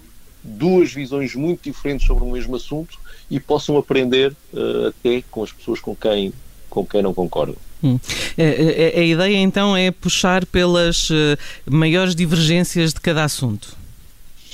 duas 0.41 0.91
visões 0.91 1.35
muito 1.35 1.63
diferentes 1.63 2.07
sobre 2.07 2.23
o 2.23 2.31
mesmo 2.31 2.55
assunto 2.55 2.97
e 3.29 3.39
possam 3.39 3.77
aprender 3.77 4.35
uh, 4.53 4.87
até 4.87 5.23
com 5.29 5.43
as 5.43 5.51
pessoas 5.51 5.79
com 5.79 5.95
quem, 5.95 6.33
com 6.69 6.85
quem 6.85 7.01
não 7.01 7.13
concordam. 7.13 7.55
Hum. 7.83 7.99
A, 8.37 8.41
é, 8.41 8.45
a, 8.45 8.49
é, 8.49 8.95
é, 8.95 8.99
a, 8.99 9.03
ideia 9.03 9.37
então 9.37 9.75
é 9.75 9.91
puxar 9.91 10.45
pelas 10.45 11.09
uh, 11.09 11.37
maiores 11.69 12.15
divergências 12.15 12.93
de 12.93 13.01
cada 13.01 13.23
assunto. 13.23 13.75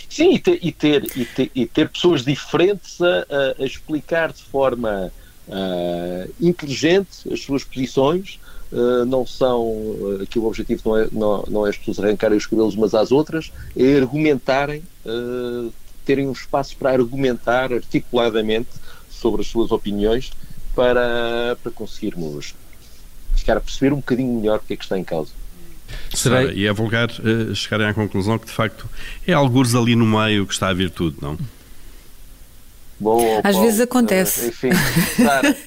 Sim, 0.09 0.33
e 0.33 0.39
ter, 0.39 0.59
e 0.63 0.71
ter, 0.71 1.03
e 1.15 1.25
ter, 1.25 1.51
e 1.53 1.65
ter 1.67 1.89
pessoas 1.89 2.25
diferentes 2.25 3.00
a, 3.00 3.62
a, 3.62 3.65
explicar 3.65 4.33
de 4.33 4.41
forma 4.41 5.12
uh, 5.48 6.33
inteligente 6.41 7.31
as 7.31 7.41
suas 7.41 7.63
posições. 7.63 8.39
Uh, 8.71 9.05
não 9.05 9.25
são, 9.25 9.75
aqui 10.21 10.38
o 10.38 10.45
objetivo 10.45 10.81
não 10.86 10.98
é, 10.98 11.07
não, 11.12 11.43
não 11.48 11.67
é 11.67 11.69
as 11.69 11.77
pessoas 11.77 12.00
arrancarem 12.00 12.38
os 12.38 12.45
cabelos 12.45 12.75
umas 12.75 12.93
às 12.93 13.12
outras, 13.12 13.51
é 13.75 13.98
argumentarem, 13.98 14.83
terem 16.05 16.27
um 16.27 16.31
espaço 16.31 16.75
para 16.77 16.91
argumentar 16.91 17.74
articuladamente 17.74 18.69
sobre 19.09 19.41
as 19.41 19.48
suas 19.48 19.71
opiniões 19.71 20.31
para, 20.75 21.57
para 21.62 21.71
conseguirmos 21.71 22.53
ficar 23.49 23.57
a 23.57 23.61
perceber 23.61 23.93
um 23.93 23.97
bocadinho 23.97 24.39
melhor 24.39 24.59
o 24.59 24.61
que 24.61 24.73
é 24.73 24.77
que 24.77 24.83
está 24.83 24.97
em 24.97 25.03
causa. 25.03 25.31
Será, 26.13 26.43
e 26.45 26.67
é 26.67 26.73
vulgar 26.73 27.09
uh, 27.09 27.55
chegarem 27.55 27.87
à 27.87 27.93
conclusão 27.93 28.37
que 28.37 28.45
de 28.45 28.51
facto 28.51 28.87
é 29.25 29.33
alguns 29.33 29.73
ali 29.73 29.95
no 29.95 30.05
meio 30.05 30.45
que 30.45 30.53
está 30.53 30.69
a 30.69 30.73
virtude, 30.73 31.17
não? 31.19 31.35
Bom, 32.99 33.39
Às 33.43 33.53
Paulo, 33.53 33.61
vezes 33.61 33.79
acontece. 33.79 34.45
Uh, 34.45 34.49
enfim, 34.49 34.69
Sara, 35.17 35.55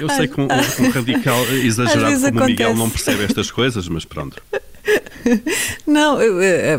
Eu 0.00 0.08
sei 0.08 0.26
que 0.26 0.40
um, 0.40 0.44
um 0.44 0.90
radical 0.90 1.44
exagerado 1.52 2.20
como 2.22 2.40
o 2.40 2.46
Miguel 2.46 2.74
não 2.74 2.88
percebe 2.88 3.22
estas 3.22 3.50
coisas, 3.50 3.86
mas 3.86 4.04
pronto. 4.04 4.42
Não, 5.86 6.18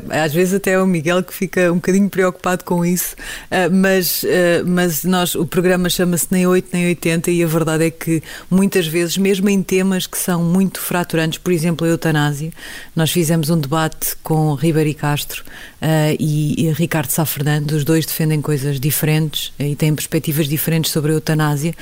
às 0.09 0.33
vezes 0.33 0.53
até 0.53 0.71
é 0.71 0.79
o 0.79 0.85
Miguel 0.85 1.23
que 1.23 1.33
fica 1.33 1.71
um 1.71 1.75
bocadinho 1.75 2.09
preocupado 2.09 2.63
com 2.63 2.85
isso, 2.85 3.15
ah, 3.49 3.69
mas, 3.69 4.23
mas 4.65 5.03
nós, 5.03 5.35
o 5.35 5.45
programa 5.45 5.89
chama-se 5.89 6.27
Nem 6.31 6.45
8 6.45 6.69
nem 6.73 6.87
80 6.87 7.31
e 7.31 7.43
a 7.43 7.47
verdade 7.47 7.85
é 7.85 7.91
que 7.91 8.21
muitas 8.49 8.87
vezes, 8.87 9.17
mesmo 9.17 9.49
em 9.49 9.61
temas 9.61 10.07
que 10.07 10.17
são 10.17 10.43
muito 10.43 10.79
fraturantes, 10.79 11.39
por 11.39 11.51
exemplo, 11.51 11.85
a 11.85 11.89
eutanásia, 11.89 12.51
nós 12.95 13.11
fizemos 13.11 13.49
um 13.49 13.59
debate 13.59 14.15
com 14.21 14.53
Ribeiro 14.53 14.89
e 14.89 14.93
Castro 14.93 15.43
ah, 15.81 16.15
e, 16.19 16.71
Ricardo 16.73 17.09
Sá 17.09 17.25
Fernando, 17.25 17.71
os 17.71 17.83
dois 17.83 18.05
defendem 18.05 18.41
coisas 18.41 18.79
diferentes 18.79 19.53
e 19.59 19.75
têm 19.75 19.93
perspectivas 19.93 20.47
diferentes 20.47 20.91
sobre 20.91 21.11
a 21.11 21.15
eutanásia, 21.15 21.73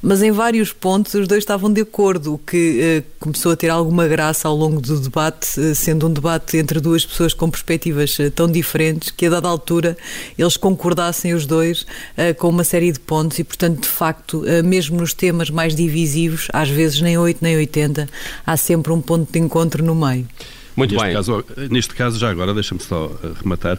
mas 0.00 0.22
em 0.22 0.30
vários 0.30 0.72
pontos 0.72 1.14
os 1.14 1.26
dois 1.26 1.42
estavam 1.42 1.72
de 1.72 1.80
acordo, 1.80 2.34
o 2.34 2.38
que 2.38 3.02
começou 3.18 3.52
a 3.52 3.56
ter 3.56 3.68
alguma 3.68 4.06
graça 4.06 4.48
ao 4.48 4.56
longo 4.56 4.80
do 4.80 5.00
debate 5.00 5.71
sendo 5.74 6.08
um 6.08 6.12
debate 6.12 6.56
entre 6.56 6.80
duas 6.80 7.04
pessoas 7.04 7.34
com 7.34 7.50
perspectivas 7.50 8.18
eh, 8.20 8.30
tão 8.30 8.50
diferentes 8.50 9.10
que 9.10 9.26
a 9.26 9.30
dada 9.30 9.48
altura 9.48 9.96
eles 10.38 10.56
concordassem 10.56 11.34
os 11.34 11.46
dois 11.46 11.82
uh, 11.82 12.34
com 12.38 12.48
uma 12.48 12.64
série 12.64 12.92
de 12.92 13.00
pontos 13.00 13.38
e, 13.38 13.44
portanto, 13.44 13.82
de 13.82 13.88
facto, 13.88 14.44
uh, 14.44 14.64
mesmo 14.64 14.98
nos 14.98 15.12
temas 15.12 15.50
mais 15.50 15.74
divisivos, 15.74 16.48
às 16.52 16.68
vezes 16.68 17.00
nem 17.00 17.16
8 17.18 17.38
nem 17.42 17.56
80, 17.56 18.08
há 18.46 18.56
sempre 18.56 18.92
um 18.92 19.00
ponto 19.00 19.30
de 19.32 19.38
encontro 19.38 19.84
no 19.84 19.94
meio. 19.94 20.26
Muito 20.74 20.92
neste 20.92 21.04
bem. 21.04 21.14
Caso, 21.14 21.44
neste 21.70 21.94
caso, 21.94 22.18
já 22.18 22.30
agora, 22.30 22.54
deixa-me 22.54 22.80
só 22.80 23.12
rematar, 23.42 23.78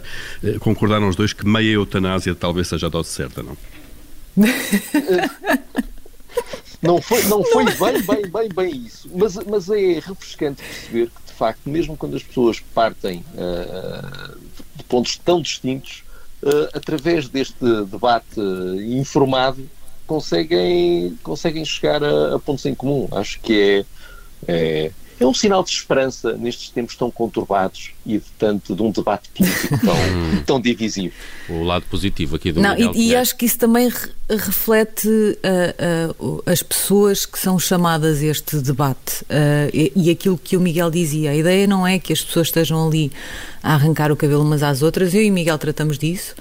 concordaram 0.60 1.08
os 1.08 1.16
dois 1.16 1.32
que 1.32 1.46
meia 1.46 1.72
eutanásia 1.72 2.34
talvez 2.34 2.68
seja 2.68 2.86
a 2.86 2.90
dose 2.90 3.08
certa, 3.08 3.42
não? 3.42 3.56
não 6.82 7.00
foi, 7.00 7.22
não 7.24 7.42
foi 7.44 7.64
bem, 7.64 8.02
bem, 8.02 8.30
bem, 8.30 8.48
bem 8.54 8.86
isso. 8.86 9.08
Mas, 9.14 9.36
mas 9.46 9.70
é 9.70 10.00
refrescante 10.00 10.62
perceber 10.62 11.06
que 11.06 11.23
facto, 11.34 11.68
mesmo 11.68 11.96
quando 11.96 12.16
as 12.16 12.22
pessoas 12.22 12.60
partem 12.60 13.24
uh, 13.34 14.38
de 14.76 14.84
pontos 14.84 15.16
tão 15.16 15.40
distintos, 15.40 16.02
uh, 16.42 16.68
através 16.72 17.28
deste 17.28 17.64
debate 17.86 18.40
informado, 18.98 19.68
conseguem, 20.06 21.18
conseguem 21.22 21.64
chegar 21.64 22.02
a, 22.02 22.36
a 22.36 22.38
pontos 22.38 22.64
em 22.66 22.74
comum. 22.74 23.08
Acho 23.12 23.40
que 23.40 23.84
é, 24.46 24.52
é 24.52 24.90
é 25.18 25.26
um 25.26 25.34
sinal 25.34 25.62
de 25.62 25.70
esperança 25.70 26.32
nestes 26.32 26.70
tempos 26.70 26.96
tão 26.96 27.10
conturbados 27.10 27.92
e 28.04 28.18
de 28.18 28.24
tanto 28.38 28.74
de 28.74 28.82
um 28.82 28.90
debate 28.90 29.28
político 29.30 29.78
tão, 29.78 29.96
tão 30.44 30.60
divisivo. 30.60 31.14
O 31.48 31.62
lado 31.62 31.84
positivo 31.88 32.36
aqui 32.36 32.52
do 32.52 32.60
Não, 32.60 32.76
e, 32.76 33.10
e, 33.10 33.16
acho 33.16 33.36
que 33.36 33.46
isso 33.46 33.58
também 33.58 33.88
re 33.88 34.14
reflete 34.26 35.06
uh, 35.06 36.16
uh, 36.18 36.42
as 36.46 36.62
pessoas 36.62 37.26
que 37.26 37.38
são 37.38 37.58
chamadas 37.58 38.22
a 38.22 38.24
este 38.24 38.56
debate 38.56 39.22
uh, 39.24 39.70
e, 39.72 39.92
e, 39.94 40.10
aquilo 40.10 40.38
que 40.38 40.56
o 40.56 40.60
Miguel 40.60 40.90
dizia. 40.90 41.30
A 41.30 41.36
ideia 41.36 41.66
não 41.66 41.86
é 41.86 41.98
que 41.98 42.12
as 42.12 42.22
pessoas 42.22 42.46
estejam 42.48 42.86
ali 42.86 43.12
a 43.62 43.74
arrancar 43.74 44.10
o 44.10 44.16
cabelo 44.16 44.42
umas 44.42 44.62
às 44.62 44.82
outras, 44.82 45.14
eu 45.14 45.22
e 45.22 45.30
Miguel 45.30 45.58
tratamos 45.58 45.98
disso, 45.98 46.34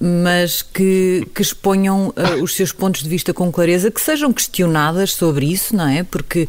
mas 0.00 0.62
que, 0.62 1.26
que 1.34 1.42
exponham 1.42 2.12
os 2.42 2.54
seus 2.54 2.72
pontos 2.72 3.02
de 3.02 3.08
vista 3.08 3.32
com 3.32 3.50
clareza, 3.50 3.90
que 3.90 4.00
sejam 4.00 4.32
questionadas 4.32 5.12
sobre 5.12 5.46
isso, 5.46 5.74
não 5.74 5.88
é? 5.88 6.02
Porque 6.02 6.48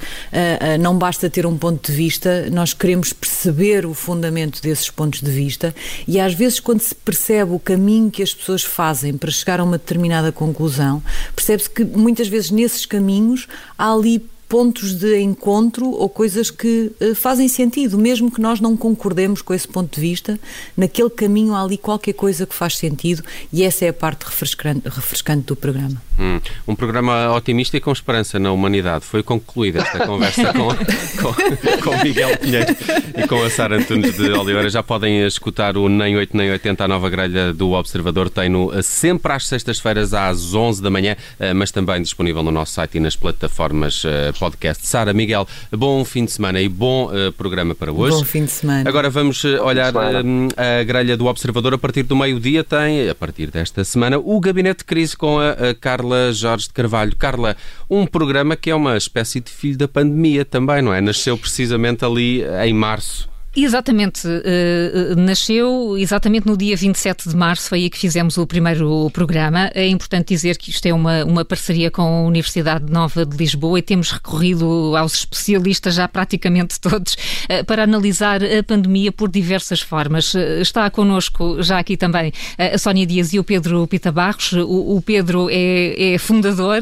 não 0.79 0.97
basta 0.97 1.29
ter 1.29 1.45
um 1.45 1.57
ponto 1.57 1.91
de 1.91 1.95
vista, 1.97 2.49
nós 2.51 2.73
queremos 2.73 3.13
perceber 3.13 3.85
o 3.85 3.93
fundamento 3.93 4.61
desses 4.61 4.89
pontos 4.89 5.21
de 5.21 5.31
vista 5.31 5.73
e 6.07 6.19
às 6.19 6.33
vezes 6.33 6.59
quando 6.59 6.81
se 6.81 6.93
percebe 6.93 7.53
o 7.53 7.59
caminho 7.59 8.11
que 8.11 8.21
as 8.21 8.33
pessoas 8.33 8.63
fazem 8.63 9.17
para 9.17 9.31
chegar 9.31 9.59
a 9.59 9.63
uma 9.63 9.77
determinada 9.77 10.31
conclusão, 10.31 11.01
percebe-se 11.35 11.69
que 11.69 11.83
muitas 11.83 12.27
vezes 12.27 12.51
nesses 12.51 12.85
caminhos 12.85 13.47
há 13.77 13.93
ali 13.93 14.23
pontos 14.47 14.93
de 14.93 15.19
encontro 15.19 15.89
ou 15.89 16.07
coisas 16.07 16.51
que 16.51 16.91
uh, 17.01 17.15
fazem 17.15 17.47
sentido, 17.47 17.97
mesmo 17.97 18.31
que 18.31 18.39
nós 18.39 18.59
não 18.59 18.77
concordemos 18.77 19.41
com 19.41 19.53
esse 19.53 19.67
ponto 19.67 19.95
de 19.95 20.01
vista, 20.01 20.39
naquele 20.75 21.09
caminho 21.09 21.53
há 21.53 21.61
ali 21.61 21.77
qualquer 21.77 22.13
coisa 22.13 22.45
que 22.45 22.55
faz 22.55 22.77
sentido 22.77 23.23
e 23.51 23.63
essa 23.63 23.85
é 23.85 23.89
a 23.89 23.93
parte 23.93 24.23
refrescante, 24.23 24.87
refrescante 24.87 25.45
do 25.47 25.55
programa. 25.55 26.01
Hum, 26.17 26.39
um 26.67 26.75
programa 26.75 27.33
otimista 27.35 27.75
e 27.75 27.81
com 27.81 27.91
esperança 27.91 28.39
na 28.39 28.51
humanidade. 28.51 29.05
Foi 29.05 29.21
concluída 29.21 29.79
esta 29.81 29.99
conversa 30.07 30.53
com, 30.53 30.69
com, 30.69 31.81
com 31.81 32.03
Miguel 32.03 32.37
Pinheiro 32.37 32.75
e 33.17 33.27
com 33.27 33.43
a 33.43 33.49
Sara 33.49 33.77
Antunes 33.77 34.15
de 34.15 34.31
Oliveira. 34.31 34.69
Já 34.69 34.81
podem 34.81 35.25
escutar 35.25 35.77
o 35.77 35.89
Nem 35.89 36.15
8 36.15 36.35
Nem 36.35 36.51
80, 36.51 36.83
a 36.83 36.87
nova 36.87 37.09
grelha 37.09 37.53
do 37.53 37.71
Observador. 37.71 38.29
Tem-no 38.29 38.73
eh, 38.73 38.81
sempre 38.81 39.33
às 39.33 39.45
sextas-feiras 39.45 40.13
às 40.13 40.53
11 40.53 40.81
da 40.81 40.89
manhã, 40.89 41.15
eh, 41.39 41.53
mas 41.53 41.71
também 41.71 42.01
disponível 42.01 42.43
no 42.43 42.51
nosso 42.51 42.73
site 42.73 42.95
e 42.95 42.99
nas 42.99 43.15
plataformas 43.15 44.03
podcast. 44.39 44.87
Sara, 44.87 45.13
Miguel, 45.13 45.47
bom 45.71 46.03
fim 46.05 46.25
de 46.25 46.31
semana 46.31 46.61
e 46.61 46.69
bom 46.69 47.09
programa 47.37 47.75
para 47.75 47.91
hoje. 47.91 48.17
Bom 48.17 48.23
fim 48.23 48.45
de 48.45 48.51
semana. 48.51 48.87
Agora 48.87 49.09
vamos 49.09 49.43
olhar 49.43 49.93
a 49.95 50.83
grelha 50.83 51.17
do 51.17 51.25
Observador. 51.25 51.73
A 51.73 51.77
partir 51.77 52.03
do 52.03 52.15
meio-dia 52.15 52.63
tem, 52.63 53.09
a 53.09 53.15
partir 53.15 53.49
desta 53.51 53.83
semana, 53.83 54.17
o 54.17 54.39
Gabinete 54.39 54.79
de 54.79 54.85
Crise 54.85 55.15
com 55.15 55.39
a, 55.39 55.51
a 55.51 55.75
Carla 56.05 56.31
Jorge 56.31 56.67
de 56.67 56.73
Carvalho. 56.73 57.15
Carla, 57.15 57.57
um 57.89 58.05
programa 58.05 58.55
que 58.55 58.69
é 58.69 58.75
uma 58.75 58.95
espécie 58.95 59.39
de 59.39 59.49
filho 59.51 59.77
da 59.77 59.87
pandemia 59.87 60.45
também, 60.45 60.81
não 60.81 60.93
é? 60.93 61.01
Nasceu 61.01 61.35
precisamente 61.37 62.05
ali 62.05 62.43
em 62.63 62.73
março. 62.73 63.27
Exatamente. 63.55 64.27
Uh, 64.27 65.15
nasceu 65.15 65.97
exatamente 65.97 66.45
no 66.45 66.57
dia 66.57 66.75
27 66.75 67.29
de 67.29 67.35
março, 67.35 67.69
foi 67.69 67.83
aí 67.83 67.89
que 67.89 67.97
fizemos 67.97 68.37
o 68.37 68.45
primeiro 68.45 69.09
programa. 69.11 69.71
É 69.73 69.87
importante 69.87 70.27
dizer 70.27 70.57
que 70.57 70.69
isto 70.69 70.85
é 70.85 70.93
uma, 70.93 71.23
uma 71.23 71.45
parceria 71.45 71.89
com 71.89 72.01
a 72.01 72.21
Universidade 72.23 72.91
Nova 72.91 73.25
de 73.25 73.37
Lisboa 73.37 73.79
e 73.79 73.81
temos 73.81 74.11
recorrido 74.11 74.93
aos 74.97 75.13
especialistas, 75.15 75.95
já 75.95 76.07
praticamente 76.07 76.79
todos, 76.81 77.13
uh, 77.13 77.63
para 77.65 77.83
analisar 77.83 78.43
a 78.43 78.61
pandemia 78.61 79.11
por 79.11 79.29
diversas 79.29 79.79
formas. 79.79 80.33
Uh, 80.33 80.61
está 80.61 80.89
connosco 80.89 81.63
já 81.63 81.79
aqui 81.79 81.95
também 81.95 82.33
a 82.57 82.77
Sónia 82.77 83.05
Dias 83.05 83.33
e 83.33 83.39
o 83.39 83.43
Pedro 83.43 83.87
Pita 83.87 84.11
Barros. 84.11 84.51
O, 84.51 84.97
o 84.97 85.01
Pedro 85.01 85.47
é, 85.49 86.13
é 86.13 86.17
fundador 86.17 86.81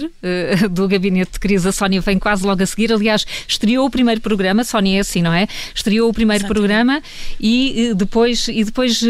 do 0.72 0.88
Gabinete 0.88 1.34
de 1.34 1.40
Crise. 1.40 1.68
A 1.68 1.72
Sónia 1.72 2.02
vem 2.02 2.18
quase 2.18 2.46
logo 2.46 2.64
a 2.64 2.66
seguir. 2.66 2.92
Aliás, 2.92 3.26
estreou 3.48 3.86
o 3.86 3.90
primeiro 3.92 4.22
programa. 4.22 4.64
Sónia 4.64 4.98
é 4.98 5.00
assim, 5.02 5.22
não 5.22 5.34
é? 5.34 5.48
Estreou 5.76 6.10
o 6.10 6.14
primeiro 6.14 6.46
programa 6.48 6.63
programa 6.64 7.02
e 7.40 7.90
eh, 7.90 7.94
depois, 7.94 8.48
e 8.48 8.64
depois 8.64 9.02
uh, 9.02 9.06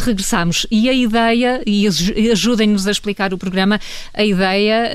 regressamos. 0.00 0.66
E 0.70 0.88
a 0.88 0.92
ideia, 0.92 1.60
e 1.66 1.86
ajudem-nos 2.30 2.86
a 2.86 2.92
explicar 2.92 3.34
o 3.34 3.38
programa, 3.38 3.80
a 4.14 4.24
ideia 4.24 4.88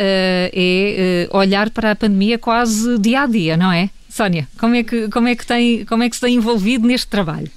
é 0.53 1.27
olhar 1.31 1.69
para 1.69 1.91
a 1.91 1.95
pandemia 1.95 2.37
quase 2.37 2.97
dia 2.97 3.23
a 3.23 3.27
dia, 3.27 3.57
não 3.57 3.71
é? 3.71 3.89
Sónia, 4.09 4.47
como 4.57 4.75
é 4.75 4.83
que, 4.83 5.09
como 5.09 5.27
é 5.27 5.35
que, 5.35 5.45
tem, 5.45 5.85
como 5.85 6.03
é 6.03 6.09
que 6.09 6.15
se 6.15 6.21
tem 6.21 6.35
envolvido 6.35 6.87
neste 6.87 7.07
trabalho? 7.07 7.51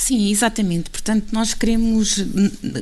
Sim, 0.00 0.30
exatamente. 0.30 0.88
Portanto, 0.88 1.26
nós 1.30 1.52
queremos, 1.52 2.24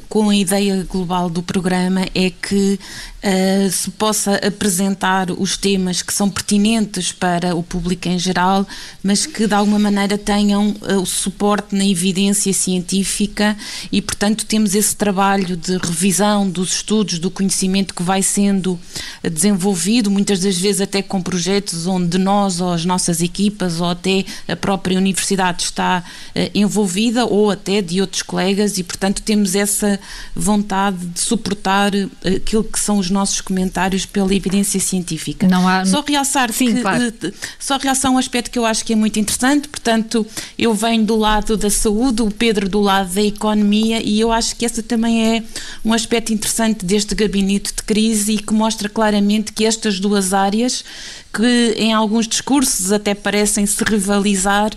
com 0.09 0.31
a 0.31 0.37
ideia 0.37 0.87
global 0.89 1.29
do 1.29 1.43
programa, 1.43 2.07
é 2.15 2.31
que 2.31 2.79
uh, 2.79 3.71
se 3.73 3.91
possa 3.91 4.37
apresentar 4.37 5.29
os 5.33 5.57
temas 5.57 6.01
que 6.01 6.15
são 6.15 6.31
pertinentes 6.31 7.11
para 7.11 7.57
o 7.57 7.63
público 7.63 8.09
em 8.09 8.21
geral, 8.21 8.65
mas 9.03 9.27
que 9.27 9.49
de 9.49 9.53
alguma 9.53 9.81
maneira 9.81 10.17
tenham 10.17 10.71
uh, 10.71 11.03
o 11.03 11.05
suporte 11.05 11.75
na 11.75 11.85
evidência 11.85 12.53
científica 12.53 13.57
e, 13.91 14.01
portanto, 14.01 14.47
temos 14.47 14.77
esse 14.77 14.95
trabalho 14.95 15.57
de 15.57 15.77
revisão 15.77 16.49
dos 16.49 16.75
estudos, 16.75 17.19
do 17.19 17.33
conhecimento 17.33 17.95
que 17.95 18.03
vai 18.05 18.23
sendo 18.23 18.79
desenvolvido, 19.25 20.09
muitas 20.09 20.39
das 20.39 20.57
vezes 20.57 20.81
até 20.81 21.03
com 21.03 21.21
projetos 21.21 21.89
onde 21.89 22.17
nós 22.17 22.61
ou 22.61 22.73
as 22.73 22.85
nossas 22.85 23.21
equipas 23.21 23.81
ou 23.81 23.89
até 23.89 24.25
a 24.47 24.55
própria 24.55 24.97
universidade 24.97 25.65
está 25.65 26.05
uh, 26.37 26.51
envolvida 26.55 27.08
ou 27.17 27.51
até 27.51 27.81
de 27.83 28.01
outros 28.01 28.23
colegas 28.23 28.79
e, 28.79 28.83
portanto, 28.83 29.23
temos 29.23 29.55
essa 29.55 29.99
vontade 30.35 30.99
de 30.99 31.21
suportar 31.21 31.95
eh, 31.95 32.09
aquilo 32.37 32.65
que 32.65 32.79
são 32.79 32.99
os 32.99 33.11
nossos 33.11 33.41
comentários 33.41 34.07
pela 34.07 34.35
evidência 34.35 34.81
científica. 34.81 35.47
Não 35.49 35.67
há... 35.69 35.85
Só 35.85 36.05
realçar 36.07 36.53
Sim, 36.53 36.75
que, 36.75 36.81
claro. 36.81 37.05
Eh, 37.23 37.33
só 37.59 37.77
realçar 37.79 38.11
um 38.11 38.19
aspecto 38.19 38.51
que 38.51 38.59
eu 38.59 38.65
acho 38.65 38.85
que 38.85 38.93
é 38.93 38.97
muito 38.97 39.19
interessante, 39.19 39.69
portanto, 39.69 40.27
eu 40.59 40.75
venho 40.75 41.05
do 41.05 41.17
lado 41.17 41.57
da 41.57 41.71
saúde, 41.71 42.23
o 42.23 42.31
Pedro 42.31 42.69
do 42.69 42.81
lado 42.81 43.13
da 43.15 43.23
economia 43.23 44.01
e 44.03 44.21
eu 44.21 44.33
acho 44.33 44.57
que 44.57 44.65
esse 44.65 44.83
também 44.83 45.37
é 45.37 45.43
um 45.85 45.93
aspecto 45.93 46.33
interessante 46.33 46.85
deste 46.85 47.15
gabinete 47.15 47.73
de 47.75 47.83
crise 47.83 48.33
e 48.33 48.39
que 48.39 48.53
mostra 48.53 48.89
claramente 48.89 49.53
que 49.53 49.65
estas 49.65 50.01
duas 50.01 50.33
áreas 50.33 50.85
que 51.33 51.75
em 51.77 51.93
alguns 51.93 52.27
discursos 52.27 52.91
até 52.91 53.15
parecem 53.15 53.67
se 53.67 53.83
rivalizar, 53.85 54.71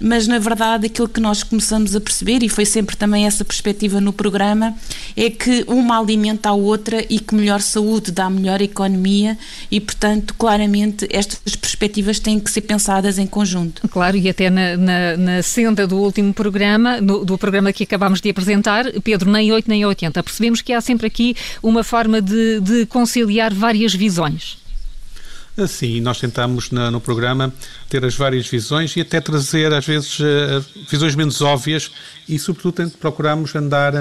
mas 0.00 0.26
na 0.26 0.38
verdade 0.38 0.86
aquilo 0.86 1.08
que 1.08 1.20
nós 1.20 1.42
começamos 1.42 1.94
a 1.94 2.00
perceber, 2.00 2.42
e 2.42 2.48
foi 2.48 2.64
sempre 2.64 2.96
também 2.96 3.26
essa 3.26 3.44
perspectiva 3.44 4.00
no 4.00 4.12
programa, 4.12 4.74
é 5.16 5.30
que 5.30 5.64
uma 5.66 5.98
alimenta 5.98 6.48
a 6.48 6.52
outra 6.52 7.04
e 7.08 7.18
que 7.18 7.34
melhor 7.34 7.60
saúde 7.60 8.10
dá 8.10 8.30
melhor 8.30 8.60
economia 8.60 9.36
e, 9.70 9.80
portanto, 9.80 10.34
claramente 10.34 11.06
estas 11.10 11.56
perspectivas 11.56 12.18
têm 12.18 12.40
que 12.40 12.50
ser 12.50 12.62
pensadas 12.62 13.18
em 13.18 13.26
conjunto. 13.26 13.86
Claro, 13.88 14.16
e 14.16 14.28
até 14.28 14.50
na, 14.50 14.76
na, 14.76 15.16
na 15.16 15.42
senda 15.42 15.86
do 15.86 15.96
último 15.96 16.32
programa, 16.32 17.00
no, 17.00 17.24
do 17.24 17.36
programa 17.36 17.72
que 17.72 17.84
acabámos 17.84 18.20
de 18.20 18.30
apresentar, 18.30 18.86
Pedro, 19.02 19.30
nem 19.30 19.52
8 19.52 19.68
nem 19.68 19.84
80, 19.84 20.22
percebemos 20.22 20.62
que 20.62 20.72
há 20.72 20.80
sempre 20.80 21.06
aqui 21.06 21.36
uma 21.62 21.84
forma 21.84 22.20
de, 22.20 22.60
de 22.60 22.86
conciliar 22.86 23.52
várias 23.52 23.94
visões. 23.94 24.67
Sim, 25.66 26.00
nós 26.00 26.20
tentamos 26.20 26.70
no 26.70 27.00
programa 27.00 27.52
ter 27.88 28.04
as 28.04 28.14
várias 28.14 28.46
visões 28.46 28.94
e 28.96 29.00
até 29.00 29.20
trazer, 29.20 29.72
às 29.72 29.84
vezes, 29.84 30.20
uh, 30.20 30.64
visões 30.88 31.16
menos 31.16 31.42
óbvias 31.42 31.90
e, 32.28 32.38
sobretudo, 32.38 32.88
procuramos 32.90 33.56
andar 33.56 33.92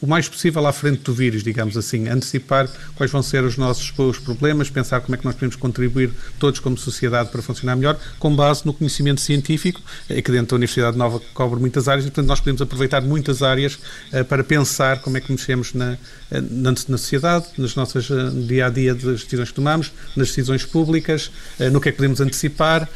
o 0.00 0.06
mais 0.06 0.28
possível 0.28 0.66
à 0.66 0.72
frente 0.72 1.02
do 1.02 1.12
vírus, 1.12 1.42
digamos 1.42 1.76
assim, 1.76 2.08
antecipar 2.08 2.68
quais 2.94 3.10
vão 3.10 3.22
ser 3.22 3.44
os 3.44 3.56
nossos 3.56 3.92
os 3.98 4.18
problemas, 4.18 4.68
pensar 4.68 5.00
como 5.00 5.14
é 5.14 5.18
que 5.18 5.24
nós 5.24 5.34
podemos 5.34 5.56
contribuir 5.56 6.10
todos 6.38 6.60
como 6.60 6.76
sociedade 6.76 7.30
para 7.30 7.42
funcionar 7.42 7.76
melhor, 7.76 7.98
com 8.18 8.34
base 8.34 8.64
no 8.66 8.72
conhecimento 8.72 9.20
científico, 9.20 9.80
é 10.08 10.20
que 10.20 10.30
dentro 10.30 10.48
da 10.48 10.56
Universidade 10.56 10.96
Nova 10.96 11.20
cobre 11.34 11.60
muitas 11.60 11.88
áreas, 11.88 12.04
e 12.04 12.08
portanto 12.08 12.28
nós 12.28 12.40
podemos 12.40 12.62
aproveitar 12.62 13.02
muitas 13.02 13.42
áreas 13.42 13.78
para 14.28 14.44
pensar 14.44 15.00
como 15.00 15.16
é 15.16 15.20
que 15.20 15.32
mexemos 15.32 15.74
na, 15.74 15.92
eh, 15.92 15.98
na, 16.30 16.70
na 16.70 16.98
sociedade, 16.98 17.46
nas 17.58 17.74
nossas 17.74 18.08
uh, 18.10 18.30
dia 18.30 18.66
a 18.66 18.70
dia 18.70 18.94
das 18.94 19.24
decisões 19.24 19.48
que 19.48 19.54
tomamos, 19.54 19.92
nas 20.16 20.28
decisões 20.28 20.64
públicas, 20.64 21.30
uh, 21.58 21.70
no 21.70 21.80
que 21.80 21.88
é 21.88 21.92
que 21.92 21.98
podemos 21.98 22.20
antecipar. 22.20 22.88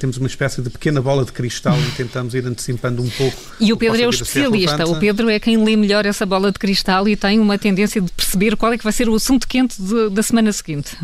temos 0.00 0.16
uma 0.16 0.26
espécie 0.26 0.60
de 0.60 0.70
pequena 0.70 1.00
bola 1.00 1.24
de 1.24 1.32
cristal 1.32 1.78
e 1.78 1.90
tentamos 1.96 2.34
ir 2.34 2.44
antecipando 2.46 3.02
um 3.02 3.10
pouco. 3.10 3.36
E 3.60 3.72
o 3.72 3.76
Pedro 3.76 4.00
é 4.00 4.06
o 4.06 4.10
especialista, 4.10 4.86
o 4.86 4.98
Pedro 4.98 5.28
é 5.28 5.38
quem 5.38 5.62
lê 5.62 5.76
melhor 5.76 6.04
essa 6.04 6.26
bola 6.26 6.38
bola 6.38 6.52
de 6.52 6.58
cristal 6.58 7.08
e 7.08 7.16
tem 7.16 7.38
uma 7.38 7.58
tendência 7.58 8.00
de 8.00 8.10
perceber 8.12 8.56
qual 8.56 8.72
é 8.72 8.78
que 8.78 8.84
vai 8.84 8.92
ser 8.92 9.08
o 9.08 9.14
assunto 9.14 9.46
quente 9.46 9.80
de, 9.80 10.10
da 10.10 10.22
semana 10.22 10.52
seguinte. 10.52 10.96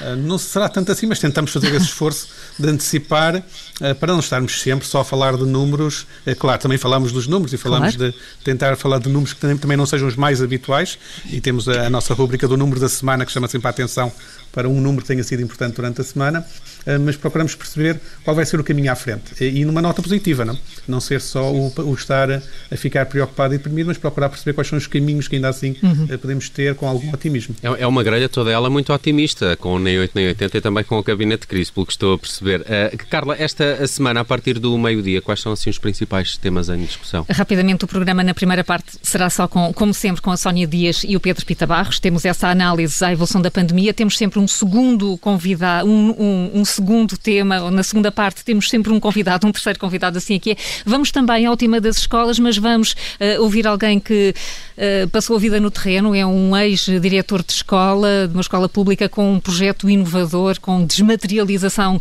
Uh, 0.00 0.16
não 0.16 0.38
será 0.38 0.68
tanto 0.68 0.90
assim, 0.90 1.06
mas 1.06 1.18
tentamos 1.18 1.52
fazer 1.52 1.74
esse 1.74 1.86
esforço 1.86 2.28
de 2.58 2.68
antecipar 2.68 3.36
uh, 3.36 3.94
para 3.96 4.12
não 4.12 4.20
estarmos 4.20 4.60
sempre 4.60 4.86
só 4.86 5.00
a 5.00 5.04
falar 5.04 5.36
de 5.36 5.44
números. 5.44 6.06
É 6.24 6.34
claro, 6.34 6.60
também 6.60 6.78
falamos 6.78 7.12
dos 7.12 7.26
números 7.26 7.52
e 7.52 7.56
falamos 7.56 7.96
claro. 7.96 8.12
de 8.12 8.18
tentar 8.44 8.76
falar 8.76 8.98
de 8.98 9.08
números 9.08 9.32
que 9.32 9.40
também 9.58 9.76
não 9.76 9.86
sejam 9.86 10.08
os 10.08 10.16
mais 10.16 10.42
habituais. 10.42 10.98
E 11.26 11.40
temos 11.40 11.68
a, 11.68 11.86
a 11.86 11.90
nossa 11.90 12.14
rúbrica 12.14 12.48
do 12.48 12.56
número 12.56 12.80
da 12.80 12.88
semana 12.88 13.26
que 13.26 13.32
chama 13.32 13.48
sempre 13.48 13.66
a 13.66 13.70
atenção 13.70 14.12
para 14.52 14.68
um 14.68 14.80
número 14.80 15.02
que 15.02 15.08
tenha 15.08 15.22
sido 15.22 15.42
importante 15.42 15.76
durante 15.76 16.00
a 16.00 16.04
semana, 16.04 16.46
eh, 16.86 16.98
mas 16.98 17.16
procuramos 17.16 17.54
perceber 17.54 18.00
qual 18.24 18.34
vai 18.34 18.44
ser 18.44 18.58
o 18.58 18.64
caminho 18.64 18.90
à 18.90 18.94
frente. 18.94 19.42
E 19.44 19.64
numa 19.64 19.82
nota 19.82 20.02
positiva, 20.02 20.44
não? 20.44 20.58
Não 20.88 21.00
ser 21.00 21.20
só 21.20 21.52
o, 21.52 21.72
o 21.76 21.94
estar 21.94 22.30
a, 22.30 22.76
ficar 22.76 23.06
preocupado 23.06 23.54
e 23.54 23.58
deprimido, 23.58 23.86
mas 23.86 23.98
procurar 23.98 24.28
perceber 24.28 24.54
quais 24.54 24.68
são 24.68 24.78
os 24.78 24.86
caminhos 24.86 25.28
que 25.28 25.36
ainda 25.36 25.48
assim 25.48 25.76
uhum. 25.82 26.06
Eh, 26.10 26.16
podemos 26.16 26.48
ter 26.48 26.74
com 26.74 26.86
algum 26.86 27.12
otimismo. 27.12 27.54
É, 27.62 27.82
é 27.82 27.86
uma 27.86 28.02
grelha 28.02 28.28
toda 28.28 28.50
ela 28.50 28.70
muito 28.70 28.92
otimista, 28.92 29.56
com 29.56 29.74
o 29.74 29.78
nem 29.78 29.98
8 29.98 30.12
nem 30.14 30.28
80 30.28 30.58
e 30.58 30.60
também 30.60 30.84
com 30.84 30.98
o 30.98 31.02
gabinete 31.02 31.42
de 31.42 31.46
crise, 31.46 31.70
pelo 31.70 31.86
que 31.86 31.92
estou 31.92 32.14
a 32.14 32.18
perceber. 32.18 32.60
Uh, 32.62 32.96
Carla, 33.08 33.36
esta 33.38 33.86
semana, 33.86 34.20
a 34.20 34.24
partir 34.24 34.58
do 34.58 34.76
meio-dia, 34.78 35.20
quais 35.20 35.40
são 35.40 35.52
assim 35.52 35.70
os 35.70 35.78
principais 35.78 36.36
temas 36.36 36.68
em 36.68 36.78
discussão? 36.78 37.24
Rapidamente, 37.30 37.84
o 37.84 37.88
programa 37.88 38.24
na 38.24 38.34
primeira 38.34 38.64
parte 38.64 38.98
será 39.02 39.30
só 39.30 39.46
com, 39.46 39.72
como 39.72 39.92
sempre, 39.94 40.22
com 40.22 40.30
a 40.30 40.36
Sónia 40.36 40.66
Dias 40.66 41.04
e 41.06 41.16
o 41.16 41.20
Pedro 41.20 41.44
Pita 41.44 41.66
Barros. 41.66 42.00
Temos 42.00 42.24
essa 42.24 42.48
análise 42.48 43.04
à 43.04 43.12
evolução 43.12 43.40
da 43.40 43.50
pandemia, 43.50 43.92
temos 43.92 44.16
sempre 44.16 44.39
um 44.40 44.48
segundo 44.48 45.16
convidado, 45.18 45.88
um, 45.88 46.10
um, 46.10 46.50
um, 46.60 46.64
segundo 46.64 47.16
tema, 47.16 47.70
na 47.70 47.82
segunda 47.82 48.10
parte 48.10 48.44
temos 48.44 48.68
sempre 48.68 48.92
um 48.92 48.98
convidado, 48.98 49.46
um 49.46 49.52
terceiro 49.52 49.78
convidado, 49.78 50.18
assim 50.18 50.36
aqui 50.36 50.52
é. 50.52 50.56
Vamos 50.84 51.10
também 51.10 51.46
ao 51.46 51.56
tema 51.56 51.80
das 51.80 51.98
escolas, 51.98 52.38
mas 52.38 52.56
vamos 52.56 52.92
uh, 52.92 53.42
ouvir 53.42 53.66
alguém 53.66 54.00
que 54.00 54.34
uh, 54.80 55.08
passou 55.10 55.36
a 55.36 55.38
vida 55.38 55.60
no 55.60 55.70
terreno, 55.70 56.14
é 56.14 56.24
um 56.24 56.56
ex-diretor 56.56 57.42
de 57.42 57.52
escola, 57.52 58.26
de 58.26 58.34
uma 58.34 58.40
escola 58.40 58.68
pública 58.68 59.08
com 59.08 59.34
um 59.34 59.40
projeto 59.40 59.88
inovador, 59.88 60.58
com 60.60 60.84
desmaterialização 60.84 62.00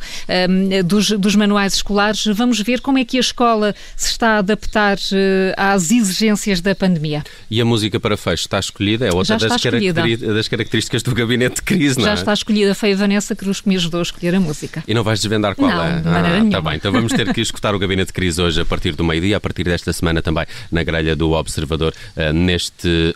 um, 0.49 0.71
eh, 0.71 0.83
dos, 0.83 1.11
dos, 1.11 1.35
manuais 1.35 1.75
escolares. 1.75 2.25
Vamos 2.25 2.59
ver 2.61 2.81
como 2.81 2.97
é 2.97 3.05
que 3.05 3.17
a 3.17 3.19
escola 3.19 3.75
se 3.95 4.11
está 4.11 4.35
a 4.35 4.37
adaptar 4.37 4.97
uh, 4.97 5.53
às 5.57 5.91
exigências 5.91 6.61
da 6.61 6.73
pandemia. 6.73 7.23
E 7.49 7.59
a 7.59 7.65
música 7.65 7.99
para 7.99 8.15
fecho 8.15 8.43
está 8.43 8.59
escolhida? 8.59 9.07
É 9.07 9.13
outra 9.13 9.37
das, 9.37 9.49
das, 9.49 10.47
características 10.47 11.03
do 11.03 11.13
gabinete 11.13 11.55
de 11.55 11.61
crise, 11.63 11.97
não 11.97 12.05
é? 12.05 12.09
Já 12.09 12.13
está 12.15 12.33
escolhida, 12.33 12.73
foi 12.73 12.93
a 12.93 12.95
Vanessa 12.95 13.35
Cruz 13.35 13.61
que 13.61 13.69
me 13.69 13.75
ajudou 13.75 13.99
a 13.99 14.03
escolher 14.03 14.35
a 14.35 14.39
música. 14.39 14.83
E 14.87 14.93
não 14.93 15.03
vais 15.03 15.19
desvendar 15.19 15.55
qual 15.55 15.69
não, 15.69 15.83
é? 15.83 16.01
Maneira 16.01 16.47
ah, 16.47 16.51
Tá 16.51 16.61
bem, 16.61 16.75
então 16.75 16.91
vamos 16.91 17.11
ter 17.11 17.31
que 17.33 17.41
escutar 17.41 17.75
o 17.75 17.79
Gabinete 17.79 18.07
de 18.07 18.13
Crise 18.13 18.41
hoje 18.41 18.61
a 18.61 18.65
partir 18.65 18.95
do 18.95 19.03
meio-dia, 19.03 19.37
a 19.37 19.39
partir 19.39 19.63
desta 19.63 19.91
semana 19.93 20.21
também 20.21 20.45
na 20.71 20.83
grelha 20.83 21.15
do 21.15 21.31
Observador, 21.31 21.93
uh, 22.15 22.33
neste 22.33 22.68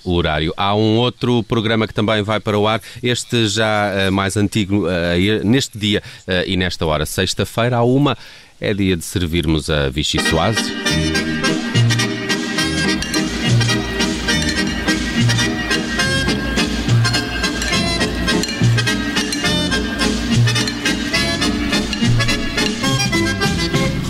horário. 0.04 0.54
Há 0.56 0.76
um 0.76 0.98
outro 0.98 1.44
programa 1.44 1.88
que 1.88 1.94
também 1.94 2.22
vai 2.22 2.40
para 2.40 2.58
o 2.58 2.68
ar, 2.68 2.82
este 3.02 3.48
já 3.48 3.92
uh, 4.10 4.12
mais 4.12 4.38
antigo, 4.38 4.86
uh, 4.88 5.44
neste 5.44 5.78
dia 5.78 6.02
e 6.46 6.56
nesta 6.56 6.86
hora, 6.86 7.06
sexta-feira, 7.06 7.78
há 7.78 7.84
uma, 7.84 8.18
é 8.60 8.74
dia 8.74 8.96
de 8.96 9.04
servirmos 9.04 9.70
a 9.70 9.90
Vichy 9.90 10.20
Soase. 10.22 11.33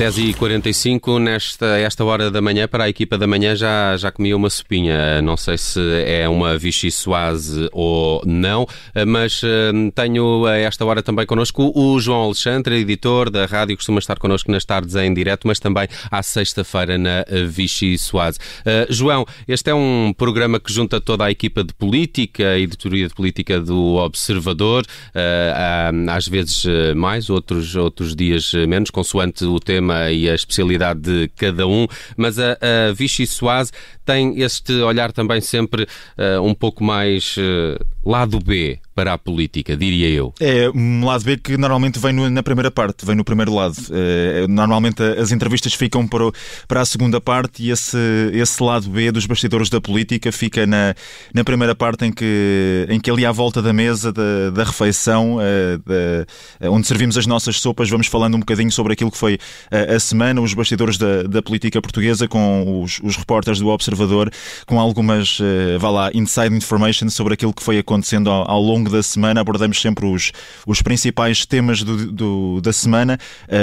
10h45, 0.04 1.18
nesta 1.18 1.80
esta 1.80 2.04
hora 2.04 2.30
da 2.30 2.42
manhã, 2.42 2.68
para 2.68 2.84
a 2.84 2.90
equipa 2.90 3.18
da 3.18 3.26
manhã, 3.26 3.56
já, 3.56 3.96
já 3.96 4.12
comia 4.12 4.36
uma 4.36 4.50
sopinha. 4.50 5.22
Não 5.22 5.38
sei 5.38 5.58
se 5.58 5.80
é 6.06 6.28
uma 6.28 6.58
Vichy 6.58 6.92
Soise 6.92 7.70
ou 7.72 8.22
não, 8.26 8.68
mas 9.08 9.42
uh, 9.44 9.48
tenho 9.96 10.46
a 10.46 10.58
esta 10.58 10.84
hora 10.84 11.02
também 11.02 11.26
connosco 11.26 11.72
o 11.74 11.98
João 12.02 12.24
Alexandre, 12.24 12.76
editor 12.76 13.30
da 13.30 13.46
rádio, 13.46 13.78
costuma 13.78 14.00
estar 14.00 14.20
connosco 14.20 14.52
nas 14.52 14.66
tardes 14.66 14.94
em 14.96 15.14
direto, 15.14 15.48
mas 15.48 15.58
também 15.58 15.88
à 16.12 16.22
sexta-feira 16.22 16.98
na 16.98 17.24
Vichy 17.48 17.98
Soise. 17.98 18.40
Uh, 18.40 18.92
João, 18.92 19.26
este 19.48 19.70
é 19.70 19.74
um 19.74 20.14
programa 20.18 20.60
que 20.60 20.74
junta 20.74 21.00
toda 21.00 21.24
a 21.24 21.32
equipa 21.32 21.64
de 21.64 21.74
política, 21.74 22.44
a 22.50 22.60
editoria 22.60 23.08
de 23.08 23.14
política 23.14 23.58
do 23.58 23.96
Observador, 23.96 24.84
uh, 24.84 26.12
às 26.12 26.28
vezes 26.28 26.66
mais, 26.94 27.30
outros, 27.30 27.74
outros 27.78 28.14
dias 28.14 28.52
menos, 28.68 28.90
consoante 28.90 29.46
o 29.46 29.60
tema 29.62 29.93
e 30.12 30.30
a 30.30 30.36
especialidade 30.36 31.02
de 31.02 31.28
cada 31.36 31.68
um, 31.68 31.88
mas 32.18 32.38
a, 32.40 32.58
a 32.62 32.94
Vichy 32.94 33.26
Soase 33.26 33.72
tem 34.06 34.42
este 34.42 34.74
olhar 34.82 35.12
também 35.12 35.42
sempre 35.42 35.84
uh, 35.84 36.42
um 36.42 36.54
pouco 36.54 36.84
mais 36.84 37.36
uh, 37.38 37.84
lado 38.06 38.40
B 38.40 38.80
para 38.96 39.14
a 39.14 39.18
política, 39.18 39.76
diria 39.76 40.08
eu. 40.10 40.34
É 40.40 40.70
um 40.70 41.06
lado 41.06 41.24
B 41.24 41.38
que 41.38 41.58
normalmente 41.58 42.00
vem 42.00 42.14
na 42.30 42.44
primeira 42.44 42.70
parte, 42.70 43.06
vem 43.06 43.16
no 43.16 43.24
primeiro 43.24 43.54
lado. 43.54 43.76
É, 43.92 44.46
normalmente 44.48 45.02
as 45.04 45.32
entrevistas 45.32 45.74
ficam 45.74 46.08
para, 46.08 46.32
para 46.68 46.82
a 46.82 46.86
segunda 46.86 47.20
parte 47.20 47.64
e 47.64 47.72
esse, 47.72 47.98
esse 48.34 48.62
lado 48.62 48.90
B 48.90 49.12
dos 49.12 49.26
bastidores 49.26 49.70
da 49.70 49.82
política 49.82 50.32
fica 50.32 50.68
na, 50.68 50.94
na 51.34 51.44
primeira 51.44 51.74
parte 51.74 52.06
em 52.06 52.12
que, 52.12 52.86
em 52.90 53.00
que 53.00 53.10
ali 53.10 53.26
à 53.26 53.32
volta 53.32 53.62
da 53.62 53.74
mesa 53.74 54.14
da, 54.14 54.52
da 54.52 54.64
refeição, 54.64 55.38
é, 55.42 55.78
da, 55.78 56.70
onde 56.70 56.86
servimos 56.88 57.18
as 57.18 57.26
nossas 57.26 57.60
sopas, 57.60 57.90
vamos 57.90 58.08
falando 58.08 58.36
um 58.36 58.40
bocadinho 58.40 58.72
sobre 58.72 58.94
aquilo 58.94 59.12
que 59.12 59.18
foi 59.18 59.40
a, 59.72 59.96
a 59.96 60.00
semana, 60.00 60.40
os 60.40 60.54
bastidores 60.54 60.98
da, 60.98 61.24
da 61.24 61.42
política 61.42 61.82
portuguesa 61.82 62.28
com 62.28 62.84
os, 62.84 63.00
os 63.04 63.16
repórteres 63.16 63.60
do 63.60 63.70
Observador, 63.70 64.32
com 64.68 64.80
algumas, 64.80 65.40
vá 65.80 65.90
lá, 65.90 66.12
inside 66.14 66.56
information 66.56 67.10
sobre 67.10 67.34
aquilo 67.34 67.54
que 67.54 67.64
foi 67.64 67.80
acontecendo 67.80 68.30
ao, 68.30 68.50
ao 68.50 68.62
longo 68.62 68.83
longo 68.84 68.90
da 68.90 69.02
semana 69.02 69.42
abordamos 69.42 69.82
sempre 69.82 70.06
os, 70.06 70.32
os 70.68 70.82
principais 70.82 71.46
temas 71.46 71.84
do, 71.84 72.12
do 72.12 72.62
da 72.62 72.74
semana, 72.74 73.18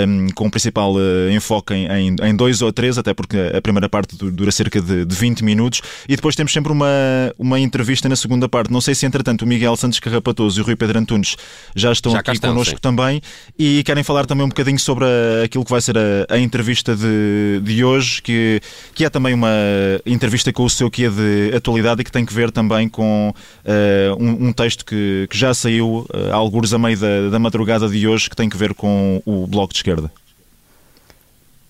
um, 0.08 0.28
com 0.34 0.46
o 0.46 0.50
principal 0.50 0.94
uh, 0.94 1.30
enfoque 1.30 1.74
em, 1.74 2.16
em, 2.22 2.34
dois 2.34 2.62
ou 2.62 2.72
três, 2.72 2.96
até 2.98 3.12
porque 3.12 3.36
a 3.54 3.60
primeira 3.60 3.88
parte 3.88 4.16
dura 4.16 4.50
cerca 4.50 4.80
de, 4.80 5.04
de 5.04 5.14
20 5.14 5.44
minutos, 5.44 5.82
e 6.08 6.16
depois 6.16 6.34
temos 6.34 6.52
sempre 6.52 6.72
uma, 6.72 6.86
uma 7.38 7.60
entrevista 7.60 8.08
na 8.08 8.16
segunda 8.16 8.48
parte. 8.48 8.72
Não 8.72 8.80
sei 8.80 8.94
se, 8.94 9.04
entretanto, 9.06 9.42
o 9.42 9.46
Miguel 9.46 9.76
Santos 9.76 10.00
Carrapatoso 10.00 10.58
e 10.58 10.62
o 10.62 10.64
Rui 10.64 10.76
Pedro 10.76 10.98
Antunes 10.98 11.36
já 11.74 11.92
estão 11.92 12.12
já 12.12 12.20
aqui 12.20 12.32
estão, 12.32 12.50
connosco 12.50 12.76
sim. 12.76 12.80
também 12.80 13.20
e 13.58 13.82
querem 13.84 14.02
falar 14.02 14.26
também 14.26 14.44
um 14.44 14.48
bocadinho 14.48 14.78
sobre 14.78 15.04
a, 15.04 15.44
aquilo 15.44 15.64
que 15.64 15.70
vai 15.70 15.80
ser 15.80 15.96
a, 15.98 16.34
a 16.34 16.38
entrevista 16.38 16.96
de, 16.96 17.60
de 17.62 17.84
hoje, 17.84 18.22
que, 18.22 18.60
que 18.94 19.04
é 19.04 19.10
também 19.10 19.34
uma 19.34 19.50
entrevista 20.06 20.52
com 20.52 20.64
o 20.64 20.70
seu 20.70 20.90
que 20.90 21.04
é 21.04 21.10
de 21.10 21.56
atualidade 21.56 22.00
e 22.00 22.04
que 22.04 22.12
tem 22.12 22.24
que 22.24 22.32
ver 22.32 22.50
também 22.50 22.88
com 22.88 23.30
uh, 23.30 24.22
um, 24.22 24.48
um 24.48 24.52
texto 24.52 24.84
que 24.84 25.09
que, 25.28 25.36
já 25.36 25.54
saiu 25.54 26.06
uh, 26.12 26.32
alguns 26.32 26.72
a 26.72 26.78
meio 26.78 26.98
da, 26.98 27.28
da 27.30 27.38
madrugada 27.38 27.88
de 27.88 28.06
hoje 28.06 28.28
que 28.28 28.36
tem 28.36 28.48
que 28.48 28.56
ver 28.56 28.74
com 28.74 29.22
o 29.24 29.46
Bloco 29.46 29.72
de 29.72 29.78
Esquerda. 29.78 30.10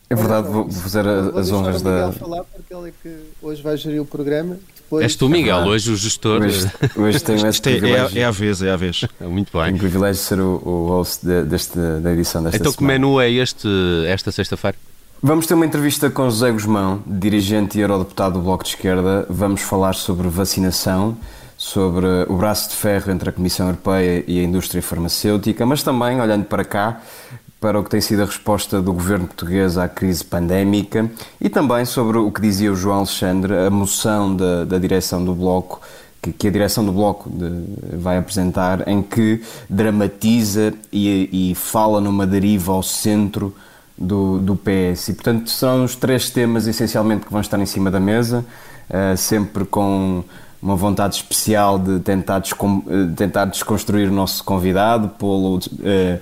É 0.09 0.15
verdade, 0.15 0.49
vou, 0.49 0.69
fazer 0.71 1.05
vou 1.05 1.39
as 1.39 1.53
honras 1.53 1.83
da. 1.83 2.11
falar 2.13 2.43
porque 2.43 2.75
ele 2.75 2.89
é 2.89 2.93
que 3.01 3.17
hoje 3.41 3.63
vai 3.63 3.77
gerir 3.77 4.03
o 4.03 4.05
programa. 4.05 4.59
Depois... 4.75 5.05
És 5.05 5.15
tu, 5.15 5.29
Miguel, 5.29 5.59
ah, 5.59 5.67
hoje 5.67 5.93
o 5.93 5.97
gestor. 5.97 6.43
Hoje, 6.43 6.69
hoje 6.97 7.21
tenho 7.21 7.47
este 7.47 7.69
é, 7.69 7.79
é, 7.79 8.19
é, 8.19 8.25
a 8.25 8.31
vez, 8.33 8.61
é 8.61 8.73
a 8.73 8.77
vez. 8.77 9.05
Muito 9.21 9.53
bem. 9.53 9.67
Tenho 9.67 9.77
o 9.77 9.79
privilégio 9.79 10.21
de 10.21 10.29
ser 10.29 10.41
o, 10.41 10.61
o 10.65 10.89
host 10.89 11.25
de, 11.25 11.45
deste, 11.45 11.79
da 11.79 12.13
edição 12.13 12.43
desta 12.43 12.57
Então, 12.57 12.73
semana. 12.73 12.95
que 12.95 13.01
menu 13.01 13.21
é 13.21 13.31
este, 13.31 13.69
esta 14.09 14.33
sexta-feira? 14.33 14.77
Vamos 15.23 15.47
ter 15.47 15.55
uma 15.55 15.65
entrevista 15.65 16.11
com 16.11 16.25
José 16.29 16.51
Guzmão, 16.51 17.05
dirigente 17.07 17.79
e 17.79 17.83
eurodeputado 17.83 18.41
do 18.41 18.45
Bloco 18.45 18.65
de 18.65 18.71
Esquerda. 18.71 19.27
Vamos 19.31 19.61
falar 19.61 19.95
sobre 19.95 20.27
vacinação 20.29 21.17
sobre 21.61 22.07
o 22.27 22.37
braço 22.37 22.71
de 22.71 22.75
ferro 22.75 23.13
entre 23.13 23.29
a 23.29 23.33
Comissão 23.33 23.67
Europeia 23.67 24.25
e 24.27 24.41
a 24.41 24.43
indústria 24.43 24.81
farmacêutica, 24.81 25.67
mas 25.67 25.83
também, 25.83 26.19
olhando 26.19 26.47
para 26.47 26.65
cá, 26.65 27.03
para 27.61 27.79
o 27.79 27.85
que 27.85 27.91
tem 27.91 28.01
sido 28.01 28.23
a 28.23 28.25
resposta 28.25 28.81
do 28.81 28.95
governo 28.95 29.27
português 29.27 29.77
à 29.77 29.87
crise 29.87 30.25
pandémica 30.25 31.11
e 31.39 31.51
também 31.51 31.85
sobre 31.85 32.17
o 32.17 32.33
que 32.33 32.41
dizia 32.41 32.73
o 32.73 32.75
João 32.75 33.01
Alexandre, 33.01 33.55
a 33.55 33.69
moção 33.69 34.35
da, 34.35 34.65
da 34.65 34.79
direção 34.79 35.23
do 35.23 35.35
Bloco, 35.35 35.83
que, 36.23 36.33
que 36.33 36.49
a 36.49 36.51
direção 36.51 36.83
do 36.83 36.93
Bloco 36.93 37.29
de, 37.29 37.51
vai 37.95 38.17
apresentar, 38.17 38.89
em 38.89 39.03
que 39.03 39.43
dramatiza 39.69 40.73
e, 40.91 41.51
e, 41.51 41.55
fala 41.55 42.01
numa 42.01 42.27
deriva 42.27 42.73
ao 42.73 42.83
centro 42.83 43.55
do, 43.99 44.39
do 44.39 44.57
PS. 44.57 45.11
E, 45.11 45.13
portanto, 45.13 45.51
são 45.51 45.85
os 45.85 45.95
três 45.95 46.31
temas 46.31 46.67
essencialmente 46.67 47.27
que 47.27 47.31
vão 47.31 47.43
estar 47.43 47.61
em 47.61 47.67
cima 47.67 47.91
da 47.91 48.01
mesa, 48.01 48.47
uh, 48.89 49.15
sempre 49.15 49.67
com 49.67 50.25
uma 50.63 50.77
vontade 50.77 51.17
especial 51.17 51.79
de 51.79 52.01
tentar, 52.01 52.41
descom 52.41 52.83
eh, 52.89 53.15
tentar 53.17 53.47
desconstruir 53.47 54.09
o 54.09 54.13
nosso 54.13 54.45
convidado, 54.45 55.09
pô-lo 55.09 55.57
uh, 55.57 56.21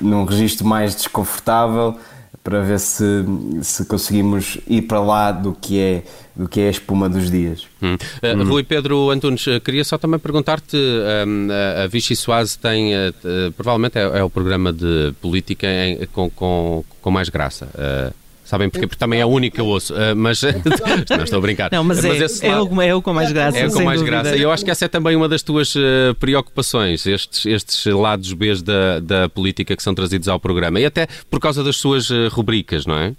num 0.00 0.24
registro 0.24 0.66
mais 0.66 0.94
desconfortável 0.94 1.96
para 2.42 2.60
ver 2.60 2.78
se, 2.78 3.24
se 3.62 3.84
conseguimos 3.86 4.58
ir 4.66 4.82
para 4.82 5.00
lá 5.00 5.32
do 5.32 5.52
que 5.52 5.78
é 5.78 6.02
do 6.36 6.48
que 6.48 6.60
é 6.60 6.66
a 6.66 6.70
espuma 6.70 7.08
dos 7.08 7.30
dias. 7.30 7.66
Hum. 7.80 7.94
Uh, 7.94 8.42
hum. 8.42 8.48
Rui 8.48 8.64
Pedro 8.64 9.10
Antunes, 9.10 9.44
queria 9.64 9.84
só 9.84 9.96
também 9.96 10.18
perguntar-te, 10.18 10.76
um, 10.76 11.48
a 11.82 11.86
Vichy 11.86 12.16
Soase 12.16 12.58
tem, 12.58 12.92
uh, 12.92 13.52
provavelmente 13.56 13.98
é, 13.98 14.02
é, 14.02 14.24
o 14.24 14.28
programa 14.28 14.72
de 14.72 15.14
política 15.20 15.66
em, 15.68 16.06
com, 16.06 16.28
com, 16.30 16.84
com 17.00 17.10
mais 17.10 17.28
graça. 17.28 17.68
Uh, 17.74 18.23
Sabem 18.44 18.68
porque? 18.68 18.86
Porque 18.86 18.98
também 18.98 19.20
é 19.20 19.22
a 19.22 19.26
única 19.26 19.54
que 19.54 19.60
eu 19.60 19.66
ouço. 19.66 19.94
Uh, 19.94 20.14
mas 20.14 20.42
não 21.10 21.24
estou 21.24 21.38
a 21.38 21.42
brincar. 21.42 21.70
Não, 21.72 21.82
mas, 21.82 22.04
mas 22.04 22.42
é, 22.42 22.48
é, 22.48 22.60
o, 22.60 22.82
é 22.82 22.94
o 22.94 23.00
com 23.00 23.12
mais 23.12 23.32
graça. 23.32 23.58
É 23.58 23.66
o 23.66 23.72
com 23.72 23.82
mais 23.82 24.00
dúvida. 24.00 24.22
graça. 24.22 24.36
E 24.36 24.42
eu 24.42 24.50
acho 24.50 24.64
que 24.64 24.70
essa 24.70 24.84
é 24.84 24.88
também 24.88 25.16
uma 25.16 25.28
das 25.28 25.42
tuas 25.42 25.74
uh, 25.74 26.14
preocupações, 26.20 27.06
estes, 27.06 27.46
estes 27.46 27.86
lados 27.86 28.32
B 28.32 28.54
da, 28.62 29.00
da 29.00 29.28
política 29.28 29.74
que 29.74 29.82
são 29.82 29.94
trazidos 29.94 30.28
ao 30.28 30.38
programa. 30.38 30.78
E 30.78 30.84
até 30.84 31.06
por 31.30 31.40
causa 31.40 31.64
das 31.64 31.76
suas 31.76 32.10
uh, 32.10 32.28
rubricas, 32.30 32.84
não 32.84 32.96
é? 32.96 33.14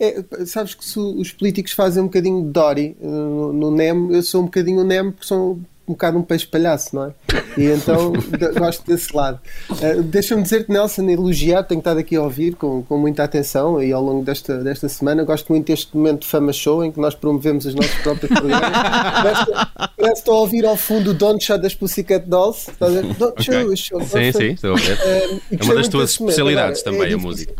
É, 0.00 0.22
sabes 0.46 0.74
que 0.74 0.84
se 0.84 0.98
os 0.98 1.32
políticos 1.32 1.72
fazem 1.72 2.02
um 2.02 2.06
bocadinho 2.06 2.42
de 2.44 2.50
Dory 2.50 2.96
no, 3.00 3.52
no 3.52 3.70
NEM, 3.72 4.12
eu 4.12 4.22
sou 4.22 4.42
um 4.42 4.44
bocadinho 4.44 4.80
o 4.80 4.84
NEM 4.84 5.10
porque 5.10 5.26
são 5.26 5.58
um 5.88 5.92
bocado 5.92 6.18
um 6.18 6.22
peixe 6.22 6.46
palhaço, 6.46 6.94
não 6.94 7.06
é? 7.06 7.12
E 7.56 7.64
então 7.64 8.12
gosto 8.56 8.86
desse 8.86 9.14
lado. 9.14 9.40
Uh, 9.70 10.02
Deixa-me 10.02 10.42
dizer-te, 10.42 10.70
Nelson, 10.70 11.08
elogiar, 11.08 11.62
tenho 11.62 11.78
estado 11.78 11.98
aqui 11.98 12.14
a 12.16 12.22
ouvir 12.22 12.54
com, 12.54 12.82
com 12.82 12.98
muita 12.98 13.24
atenção 13.24 13.82
e 13.82 13.92
ao 13.92 14.02
longo 14.02 14.24
desta, 14.24 14.58
desta 14.58 14.88
semana. 14.88 15.24
Gosto 15.24 15.50
muito 15.50 15.66
deste 15.66 15.96
momento 15.96 16.20
de 16.20 16.26
Fama 16.26 16.52
Show 16.52 16.84
em 16.84 16.92
que 16.92 17.00
nós 17.00 17.14
promovemos 17.14 17.64
os 17.64 17.74
nossos 17.74 17.94
próprios 17.96 18.30
programas. 18.30 18.70
parece, 18.70 19.52
parece 19.76 19.96
que 19.96 20.18
estou 20.18 20.34
a 20.34 20.40
ouvir 20.40 20.66
ao 20.66 20.76
fundo 20.76 21.10
o 21.10 21.14
Don't 21.14 21.42
Shut 21.42 21.60
das 21.60 21.74
Pussycat 21.74 22.26
Dolls. 22.26 22.70
Estás 22.70 22.96
a 22.96 23.00
ver? 23.00 23.14
Don't 23.14 23.40
okay. 23.40 23.76
show, 23.76 24.00
Sim, 24.02 24.32
sim, 24.32 24.52
estou 24.52 24.74
a 24.74 24.76
ver. 24.76 24.98
Uh, 24.98 25.40
é 25.58 25.64
uma 25.64 25.74
das 25.74 25.88
tuas 25.88 26.10
especialidades 26.10 26.80
Agora, 26.80 26.96
também, 26.98 27.12
é 27.12 27.14
a 27.14 27.18
música. 27.18 27.54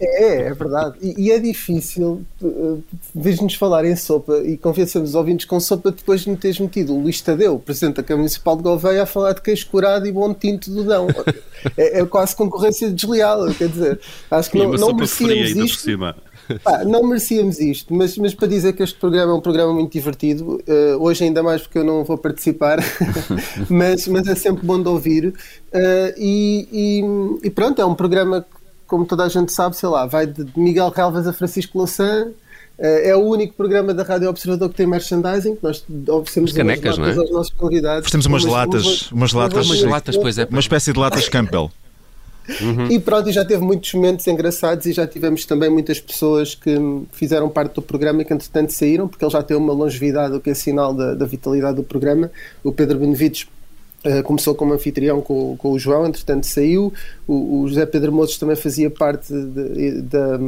É, 0.00 0.48
é 0.48 0.54
verdade. 0.54 0.96
E, 1.00 1.26
e 1.26 1.30
é 1.30 1.38
difícil, 1.38 2.24
uh, 2.42 2.82
nos 3.14 3.54
falar 3.54 3.84
em 3.84 3.94
sopa 3.94 4.38
e 4.38 4.56
convencemos 4.56 5.10
os 5.10 5.14
ouvintes 5.14 5.46
com 5.46 5.60
sopa 5.60 5.90
depois 5.90 6.22
de 6.22 6.30
me 6.30 6.36
teres 6.36 6.58
metido 6.58 6.94
o 6.94 7.00
Luís 7.00 7.20
Tadeu, 7.20 7.58
presidente 7.58 7.96
da 7.96 8.02
Câmara 8.02 8.22
Municipal 8.22 8.56
de 8.56 8.62
Gouveia, 8.62 9.02
a 9.04 9.06
falar 9.06 9.32
de 9.34 9.42
queijo 9.42 9.66
curado 9.68 10.06
e 10.06 10.12
bom 10.12 10.34
tinto 10.34 10.70
do 10.70 10.84
Dão. 10.84 11.06
é, 11.76 12.00
é, 12.00 12.06
quase 12.06 12.34
concorrência 12.34 12.90
desleal, 12.90 13.46
quer 13.54 13.68
dizer, 13.68 14.00
acho 14.30 14.50
que 14.50 14.58
e 14.58 14.66
não, 14.66 14.72
não 14.72 14.94
merecíamos 14.94 15.50
isto. 15.50 15.90
Pá, 16.62 16.84
não 16.84 17.02
merecíamos 17.06 17.58
isto, 17.58 17.94
mas, 17.94 18.18
mas 18.18 18.34
para 18.34 18.48
dizer 18.48 18.74
que 18.74 18.82
este 18.82 18.98
programa 18.98 19.32
é 19.32 19.34
um 19.34 19.40
programa 19.40 19.72
muito 19.72 19.92
divertido, 19.92 20.62
uh, 20.68 21.02
hoje 21.02 21.24
ainda 21.24 21.42
mais 21.42 21.62
porque 21.62 21.78
eu 21.78 21.84
não 21.84 22.04
vou 22.04 22.18
participar, 22.18 22.80
mas, 23.70 24.06
mas 24.06 24.26
é 24.26 24.34
sempre 24.34 24.66
bom 24.66 24.82
de 24.82 24.88
ouvir. 24.88 25.28
Uh, 25.28 26.12
e, 26.18 26.68
e, 26.70 27.46
e, 27.46 27.50
pronto, 27.50 27.80
é 27.80 27.84
um 27.84 27.94
programa 27.94 28.44
como 28.86 29.04
toda 29.04 29.24
a 29.24 29.28
gente 29.28 29.52
sabe, 29.52 29.76
sei 29.76 29.88
lá, 29.88 30.06
vai 30.06 30.26
de 30.26 30.46
Miguel 30.56 30.90
Calvas 30.90 31.26
a 31.26 31.32
Francisco 31.32 31.78
Louçã. 31.78 32.28
Eh, 32.78 33.10
é 33.10 33.16
o 33.16 33.20
único 33.20 33.54
programa 33.54 33.94
da 33.94 34.02
Rádio 34.02 34.28
Observador 34.28 34.68
que 34.70 34.76
tem 34.76 34.86
merchandising. 34.86 35.58
Nós 35.62 35.84
oferecemos 36.08 36.52
canecas, 36.52 36.98
umas 36.98 37.08
latas 37.08 37.16
é? 37.16 37.20
aos 37.20 37.30
nossos 37.30 37.52
convidados. 37.54 38.10
Temos 38.10 38.26
umas, 38.26 38.44
latas, 38.44 39.12
umas 39.12 39.32
latas, 39.32 39.66
umas 39.66 39.82
latas, 39.82 40.16
pois 40.16 40.38
é. 40.38 40.44
Uma 40.44 40.60
espécie 40.60 40.92
de 40.92 40.98
latas 40.98 41.28
Campbell. 41.28 41.70
Uhum. 42.60 42.90
E 42.90 43.00
pronto, 43.00 43.32
já 43.32 43.44
teve 43.44 43.64
muitos 43.64 43.92
momentos 43.94 44.26
engraçados 44.26 44.84
e 44.86 44.92
já 44.92 45.06
tivemos 45.06 45.46
também 45.46 45.70
muitas 45.70 45.98
pessoas 45.98 46.54
que 46.54 46.76
fizeram 47.12 47.48
parte 47.48 47.74
do 47.74 47.82
programa 47.82 48.20
e 48.20 48.24
que 48.24 48.34
entretanto 48.34 48.70
saíram, 48.70 49.08
porque 49.08 49.24
ele 49.24 49.32
já 49.32 49.42
tem 49.42 49.56
uma 49.56 49.72
longevidade, 49.72 50.34
o 50.34 50.40
que 50.40 50.50
é 50.50 50.54
sinal 50.54 50.92
da, 50.92 51.14
da 51.14 51.24
vitalidade 51.24 51.76
do 51.76 51.82
programa. 51.82 52.30
O 52.62 52.70
Pedro 52.70 52.98
Benevides 52.98 53.46
começou 54.24 54.54
como 54.54 54.74
anfitrião 54.74 55.20
com, 55.22 55.56
com, 55.56 55.72
o 55.72 55.78
João, 55.78 56.06
entretanto 56.06 56.46
saiu. 56.46 56.92
O, 57.26 57.60
o 57.60 57.68
José 57.68 57.86
Pedro 57.86 58.12
Moços 58.12 58.36
também 58.36 58.54
fazia 58.54 58.90
parte 58.90 59.32
da, 59.32 60.38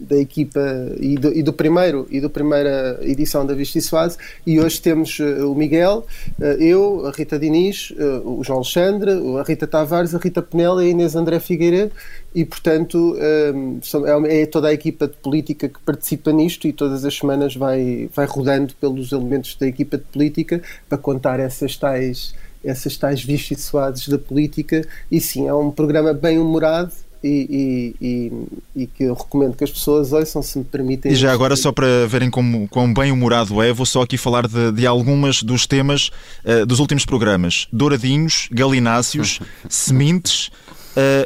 da 0.00 0.16
equipa 0.16 0.60
e 0.98 1.16
do, 1.16 1.32
e 1.32 1.42
do, 1.42 1.52
primeiro 1.52 2.08
e 2.10 2.20
da 2.20 2.28
primeira 2.28 2.98
edição 3.02 3.46
da 3.46 3.54
Vista 3.54 3.78
e. 3.78 4.18
E 4.44 4.58
hoje 4.58 4.80
temos 4.80 5.18
uh, 5.20 5.50
o 5.50 5.54
Miguel, 5.54 6.04
uh, 6.40 6.44
eu, 6.60 7.06
a 7.06 7.12
Rita 7.12 7.38
Diniz, 7.38 7.92
o 8.24 8.42
João 8.42 8.58
Alexandre, 8.58 9.12
a 9.38 9.42
Rita 9.44 9.66
Tavares, 9.66 10.14
a 10.14 10.18
Rita 10.18 10.42
Penela 10.42 10.84
e 10.84 10.88
a 10.88 10.90
Inês 10.90 11.14
André 11.14 11.38
Figueiredo. 11.38 11.92
E 12.34 12.44
portanto 12.44 13.16
é, 13.18 14.42
é 14.42 14.46
toda 14.46 14.68
a 14.68 14.72
equipa 14.72 15.08
de 15.08 15.16
política 15.16 15.68
que 15.68 15.78
participa 15.80 16.30
nisto 16.32 16.68
e 16.68 16.72
todas 16.72 17.04
as 17.04 17.14
semanas 17.14 17.56
vai, 17.56 18.08
vai 18.14 18.26
rodando 18.26 18.74
pelos 18.74 19.12
elementos 19.12 19.56
da 19.56 19.66
equipa 19.66 19.96
de 19.96 20.04
política 20.04 20.60
para 20.88 20.98
contar 20.98 21.40
essas 21.40 21.76
tais 21.76 22.34
essas 22.70 22.96
tais 22.96 23.22
vicissituades 23.22 24.08
da 24.08 24.18
política, 24.18 24.86
e 25.10 25.20
sim, 25.20 25.46
é 25.46 25.54
um 25.54 25.70
programa 25.70 26.12
bem 26.12 26.38
humorado 26.38 26.92
e, 27.22 27.94
e, 28.00 28.06
e, 28.06 28.82
e, 28.82 28.86
que 28.86 29.04
eu 29.04 29.14
recomendo 29.14 29.56
que 29.56 29.64
as 29.64 29.70
pessoas 29.70 30.12
ouçam, 30.12 30.42
se 30.42 30.58
me 30.58 30.64
permitem. 30.64 31.12
E 31.12 31.16
já 31.16 31.32
agora, 31.32 31.56
só 31.56 31.72
para 31.72 32.06
verem 32.06 32.30
como, 32.30 32.68
quão 32.68 32.92
bem 32.92 33.10
humorado 33.10 33.60
é, 33.62 33.72
vou 33.72 33.86
só 33.86 34.02
aqui 34.02 34.16
falar 34.16 34.46
de, 34.46 34.72
de 34.72 34.86
algumas 34.86 35.42
dos 35.42 35.66
temas 35.66 36.10
uh, 36.44 36.64
dos 36.64 36.78
últimos 36.78 37.04
programas: 37.04 37.66
Douradinhos, 37.72 38.48
Galináceos, 38.52 39.40
Sementes 39.68 40.50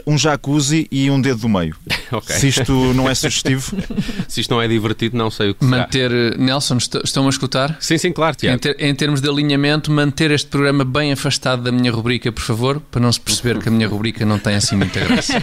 um 0.07 0.19
jacuzzi 0.19 0.87
e 0.91 1.11
um 1.11 1.21
dedo 1.21 1.41
do 1.41 1.49
meio. 1.49 1.75
okay. 2.11 2.37
Se 2.37 2.49
isto 2.49 2.73
não 2.95 3.09
é 3.09 3.15
sugestivo. 3.15 3.77
Se 4.29 4.41
isto 4.41 4.51
não 4.51 4.63
é 4.63 4.69
divertido, 4.69 5.17
não 5.17 5.31
sei 5.31 5.51
o 5.51 5.55
que 5.55 5.65
Manter, 5.65 6.11
será. 6.11 6.35
Eh, 6.35 6.39
Nelson, 6.39 6.77
estão 6.77 7.27
a 7.27 7.31
escutar? 7.31 7.77
Sim, 7.81 7.99
sim, 7.99 8.13
claro, 8.13 8.37
Tiago. 8.37 8.57
Em, 8.57 8.59
ter, 8.59 8.77
em, 8.79 8.95
termos 8.95 9.21
de 9.21 9.29
alinhamento, 9.29 9.91
manter 9.91 10.31
este 10.31 10.49
programa 10.49 10.85
bem 10.85 11.13
afastado 11.13 11.63
da 11.63 11.73
minha 11.73 11.91
rubrica, 11.91 12.31
por 12.33 12.43
favor, 12.43 12.81
para 12.81 13.01
não 13.01 13.13
se 13.13 13.21
perceber 13.21 13.59
que 13.59 13.69
a 13.69 13.73
minha 13.73 13.89
rubrica 13.89 14.25
não 14.25 14.39
tem 14.39 14.55
assim 14.55 14.77
muita 14.77 15.01
graça. 15.01 15.35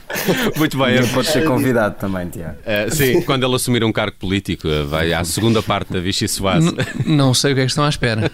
Muito 0.56 0.78
bem. 0.78 0.96
Ele 0.96 1.06
pode 1.08 1.28
ser 1.28 1.44
convidado 1.44 1.96
também, 1.98 2.28
Tiago. 2.28 2.56
Uh, 2.60 2.94
sim, 2.94 3.22
quando 3.22 3.44
ele 3.44 3.54
assumir 3.54 3.84
um 3.84 3.92
cargo 3.92 4.16
político, 4.18 4.68
vai 4.88 5.12
à 5.12 5.24
segunda 5.24 5.62
parte 5.62 5.92
da 5.92 6.00
Vichy 6.00 6.28
Soase. 6.28 6.74
Não 7.06 7.34
sei 7.34 7.52
o 7.52 7.54
que 7.54 7.60
é 7.62 7.64
que 7.64 7.70
estão 7.70 7.84
à 7.84 7.88
espera. 7.88 8.30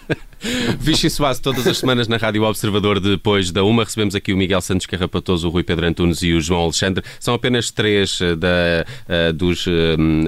Vichy 0.78 1.08
Soase, 1.08 1.40
todas 1.40 1.66
as 1.66 1.78
semanas 1.78 2.06
na 2.06 2.16
Rádio 2.16 2.42
Observador, 2.42 3.00
depois 3.00 3.50
da 3.50 3.64
uma, 3.64 3.84
recebemos 3.84 4.14
aqui 4.14 4.32
o 4.32 4.36
Miguel 4.36 4.60
Santos 4.60 4.86
Carrapatoso, 4.86 5.48
o 5.48 5.50
Rui 5.50 5.62
Pedro 5.62 5.86
Antunes 5.86 6.22
e 6.22 6.32
o 6.32 6.40
João 6.40 6.60
Alexandre. 6.62 7.02
São 7.18 7.32
apenas 7.34 7.70
três 7.70 8.20
eh, 8.20 8.36
da, 8.36 8.48
uh, 8.48 9.32
dos 9.32 9.66
uh, 9.66 9.70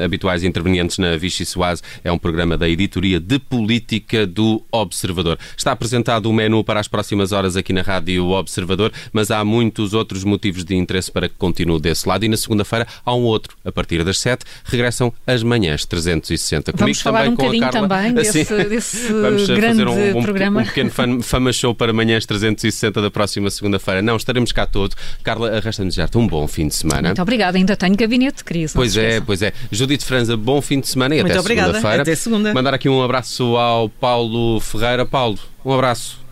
habituais 0.02 0.42
intervenientes 0.42 0.98
na 0.98 1.16
Vichy 1.16 1.44
Soase. 1.44 1.82
É 2.02 2.10
um 2.10 2.18
programa 2.18 2.56
da 2.56 2.68
editoria 2.68 3.20
de 3.20 3.38
política 3.38 4.26
do 4.26 4.62
Observador. 4.72 5.38
Está 5.56 5.72
apresentado 5.72 6.26
o 6.26 6.32
menu 6.32 6.64
para 6.64 6.80
as 6.80 6.88
próximas 6.88 7.32
horas 7.32 7.56
aqui 7.56 7.72
na 7.72 7.82
Rádio 7.82 8.28
Observador, 8.30 8.92
mas 9.12 9.30
há 9.30 9.44
muitos 9.44 9.92
outros 9.92 10.24
motivos 10.24 10.64
de 10.64 10.74
interesse 10.74 11.12
para 11.12 11.28
que 11.28 11.34
continue 11.34 11.80
desse 11.80 12.08
lado. 12.08 12.24
E 12.24 12.28
na 12.28 12.36
segunda-feira 12.36 12.86
há 13.04 13.14
um 13.14 13.22
outro. 13.22 13.56
A 13.64 13.72
partir 13.72 14.02
das 14.02 14.18
sete, 14.18 14.44
regressam 14.64 15.12
as 15.26 15.42
manhãs 15.42 15.84
360. 15.84 16.72
Vamos 16.74 17.00
falar 17.00 17.24
também 17.24 17.32
um 17.32 17.36
com 17.36 17.50
a 17.50 17.70
Carla. 17.70 17.88
também 17.88 18.14
desse, 18.14 18.44
desse 18.64 19.12
Vamos 19.12 19.46
grande 19.46 19.84
fazer 19.84 19.88
um, 19.88 20.05
um, 20.14 20.22
programa. 20.22 20.60
Um 20.60 20.64
pequeno 20.64 20.90
fama 21.22 21.52
show 21.52 21.74
para 21.74 21.92
manhãs 21.92 22.26
360 22.26 23.00
da 23.00 23.10
próxima 23.10 23.50
segunda-feira. 23.50 24.02
Não, 24.02 24.16
estaremos 24.16 24.52
cá 24.52 24.66
todos. 24.66 24.96
Carla, 25.22 25.56
arrasta-me 25.56 25.88
desejar-te 25.88 26.18
um 26.18 26.26
bom 26.26 26.46
fim 26.46 26.68
de 26.68 26.74
semana. 26.74 27.08
Muito 27.08 27.22
obrigada. 27.22 27.56
Ainda 27.56 27.76
tenho 27.76 27.96
gabinete 27.96 28.38
de 28.38 28.44
crise. 28.44 28.74
Pois 28.74 28.96
é, 28.96 29.20
pois 29.20 29.42
é. 29.42 29.52
Judite 29.70 30.04
Franza, 30.04 30.36
bom 30.36 30.60
fim 30.60 30.80
de 30.80 30.88
semana 30.88 31.14
e 31.14 31.22
Muito 31.22 31.38
até 31.38 31.42
segunda-feira. 31.42 32.02
Até 32.02 32.14
segunda. 32.14 32.54
Mandar 32.54 32.74
aqui 32.74 32.88
um 32.88 33.02
abraço 33.02 33.56
ao 33.56 33.88
Paulo 33.88 34.60
Ferreira. 34.60 35.06
Paulo, 35.06 35.38
um 35.64 35.72
abraço. 35.72 36.25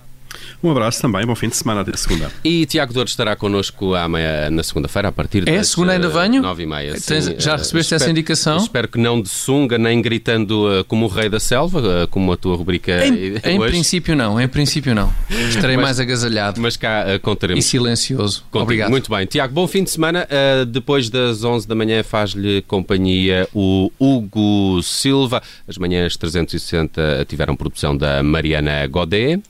Um 0.62 0.70
abraço 0.70 1.00
também, 1.00 1.26
bom 1.26 1.34
fim 1.34 1.48
de 1.48 1.56
semana 1.56 1.82
até 1.82 1.96
segunda. 1.96 2.30
E 2.42 2.66
Tiago 2.66 2.92
Dores 2.92 3.12
estará 3.12 3.36
connosco 3.36 3.94
amanhã, 3.94 4.50
na 4.50 4.62
segunda-feira, 4.62 5.08
a 5.08 5.12
partir 5.12 5.48
é, 5.48 5.56
das 5.56 5.68
segunda 5.68 5.92
ainda 5.92 6.08
venho? 6.08 6.42
nove 6.42 6.62
e 6.62 6.66
meia. 6.66 6.94
Tens, 7.00 7.26
já 7.38 7.56
recebeste 7.56 7.94
espero, 7.94 8.02
essa 8.02 8.10
indicação? 8.10 8.56
Espero 8.58 8.88
que 8.88 8.98
não 8.98 9.20
de 9.20 9.28
sunga, 9.28 9.76
nem 9.78 10.00
gritando 10.00 10.80
uh, 10.80 10.84
como 10.84 11.06
o 11.06 11.08
rei 11.08 11.28
da 11.28 11.40
selva, 11.40 11.80
uh, 11.80 12.08
como 12.08 12.32
a 12.32 12.36
tua 12.36 12.56
rubrica 12.56 13.06
Em, 13.06 13.36
em 13.44 13.60
princípio 13.60 14.16
não, 14.16 14.40
em 14.40 14.48
princípio 14.48 14.94
não. 14.94 15.12
Estarei 15.48 15.76
mas, 15.76 15.84
mais 15.84 16.00
agasalhado. 16.00 16.60
Mas 16.60 16.76
cá 16.76 17.04
uh, 17.14 17.20
contaremos. 17.20 17.64
E 17.64 17.68
silencioso. 17.68 18.42
Contigo. 18.50 18.62
Obrigado. 18.62 18.90
Muito 18.90 19.10
bem. 19.10 19.26
Tiago, 19.26 19.52
bom 19.52 19.66
fim 19.66 19.84
de 19.84 19.90
semana. 19.90 20.26
depois 20.68 21.10
das 21.10 21.44
11 21.44 21.66
da 21.66 21.74
manhã 21.74 22.02
faz-lhe 22.02 22.62
companhia 22.62 23.48
o 23.54 23.90
Hugo 23.98 24.82
Silva. 24.82 25.42
As 25.66 25.76
manhãs 25.78 26.16
360 26.16 27.26
tiveram 27.28 27.56
produção 27.56 27.96
da 27.96 28.22
Mariana 28.22 28.86
Godet 28.86 29.42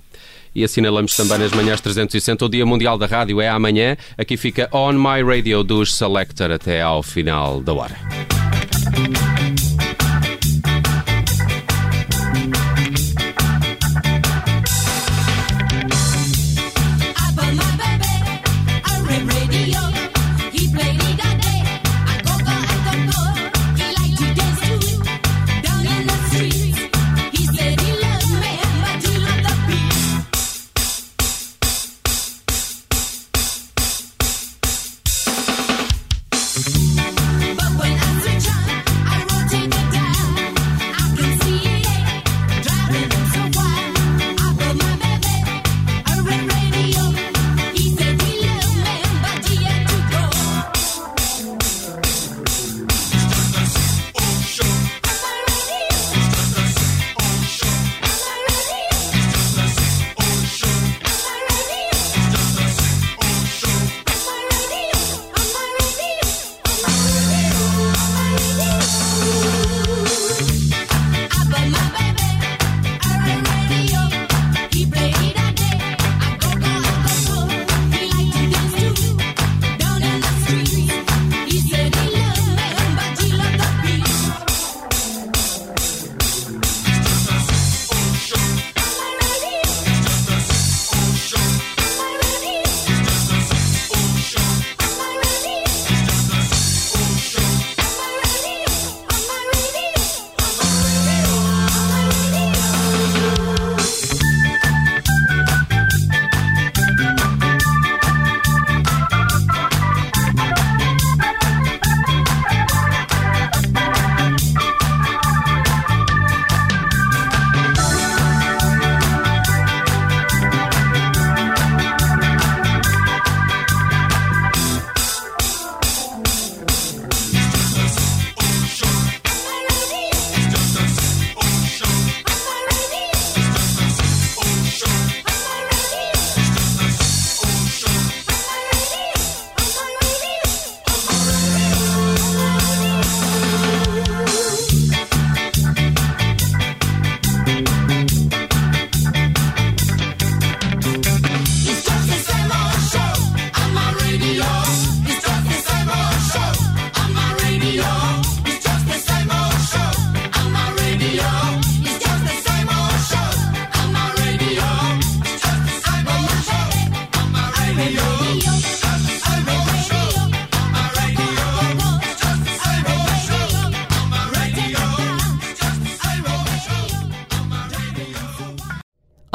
e 0.54 0.64
assinalamos 0.64 1.16
também 1.16 1.38
nas 1.38 1.52
manhãs 1.52 1.80
360 1.80 2.44
o 2.44 2.48
Dia 2.48 2.64
Mundial 2.64 2.96
da 2.96 3.06
Rádio 3.06 3.40
é 3.40 3.48
amanhã. 3.48 3.96
Aqui 4.16 4.36
fica 4.36 4.68
On 4.72 4.92
My 4.92 5.22
Radio 5.22 5.62
dos 5.64 5.94
Selector 5.94 6.50
até 6.50 6.82
ao 6.82 7.02
final 7.02 7.60
da 7.60 7.72
hora. 7.72 7.96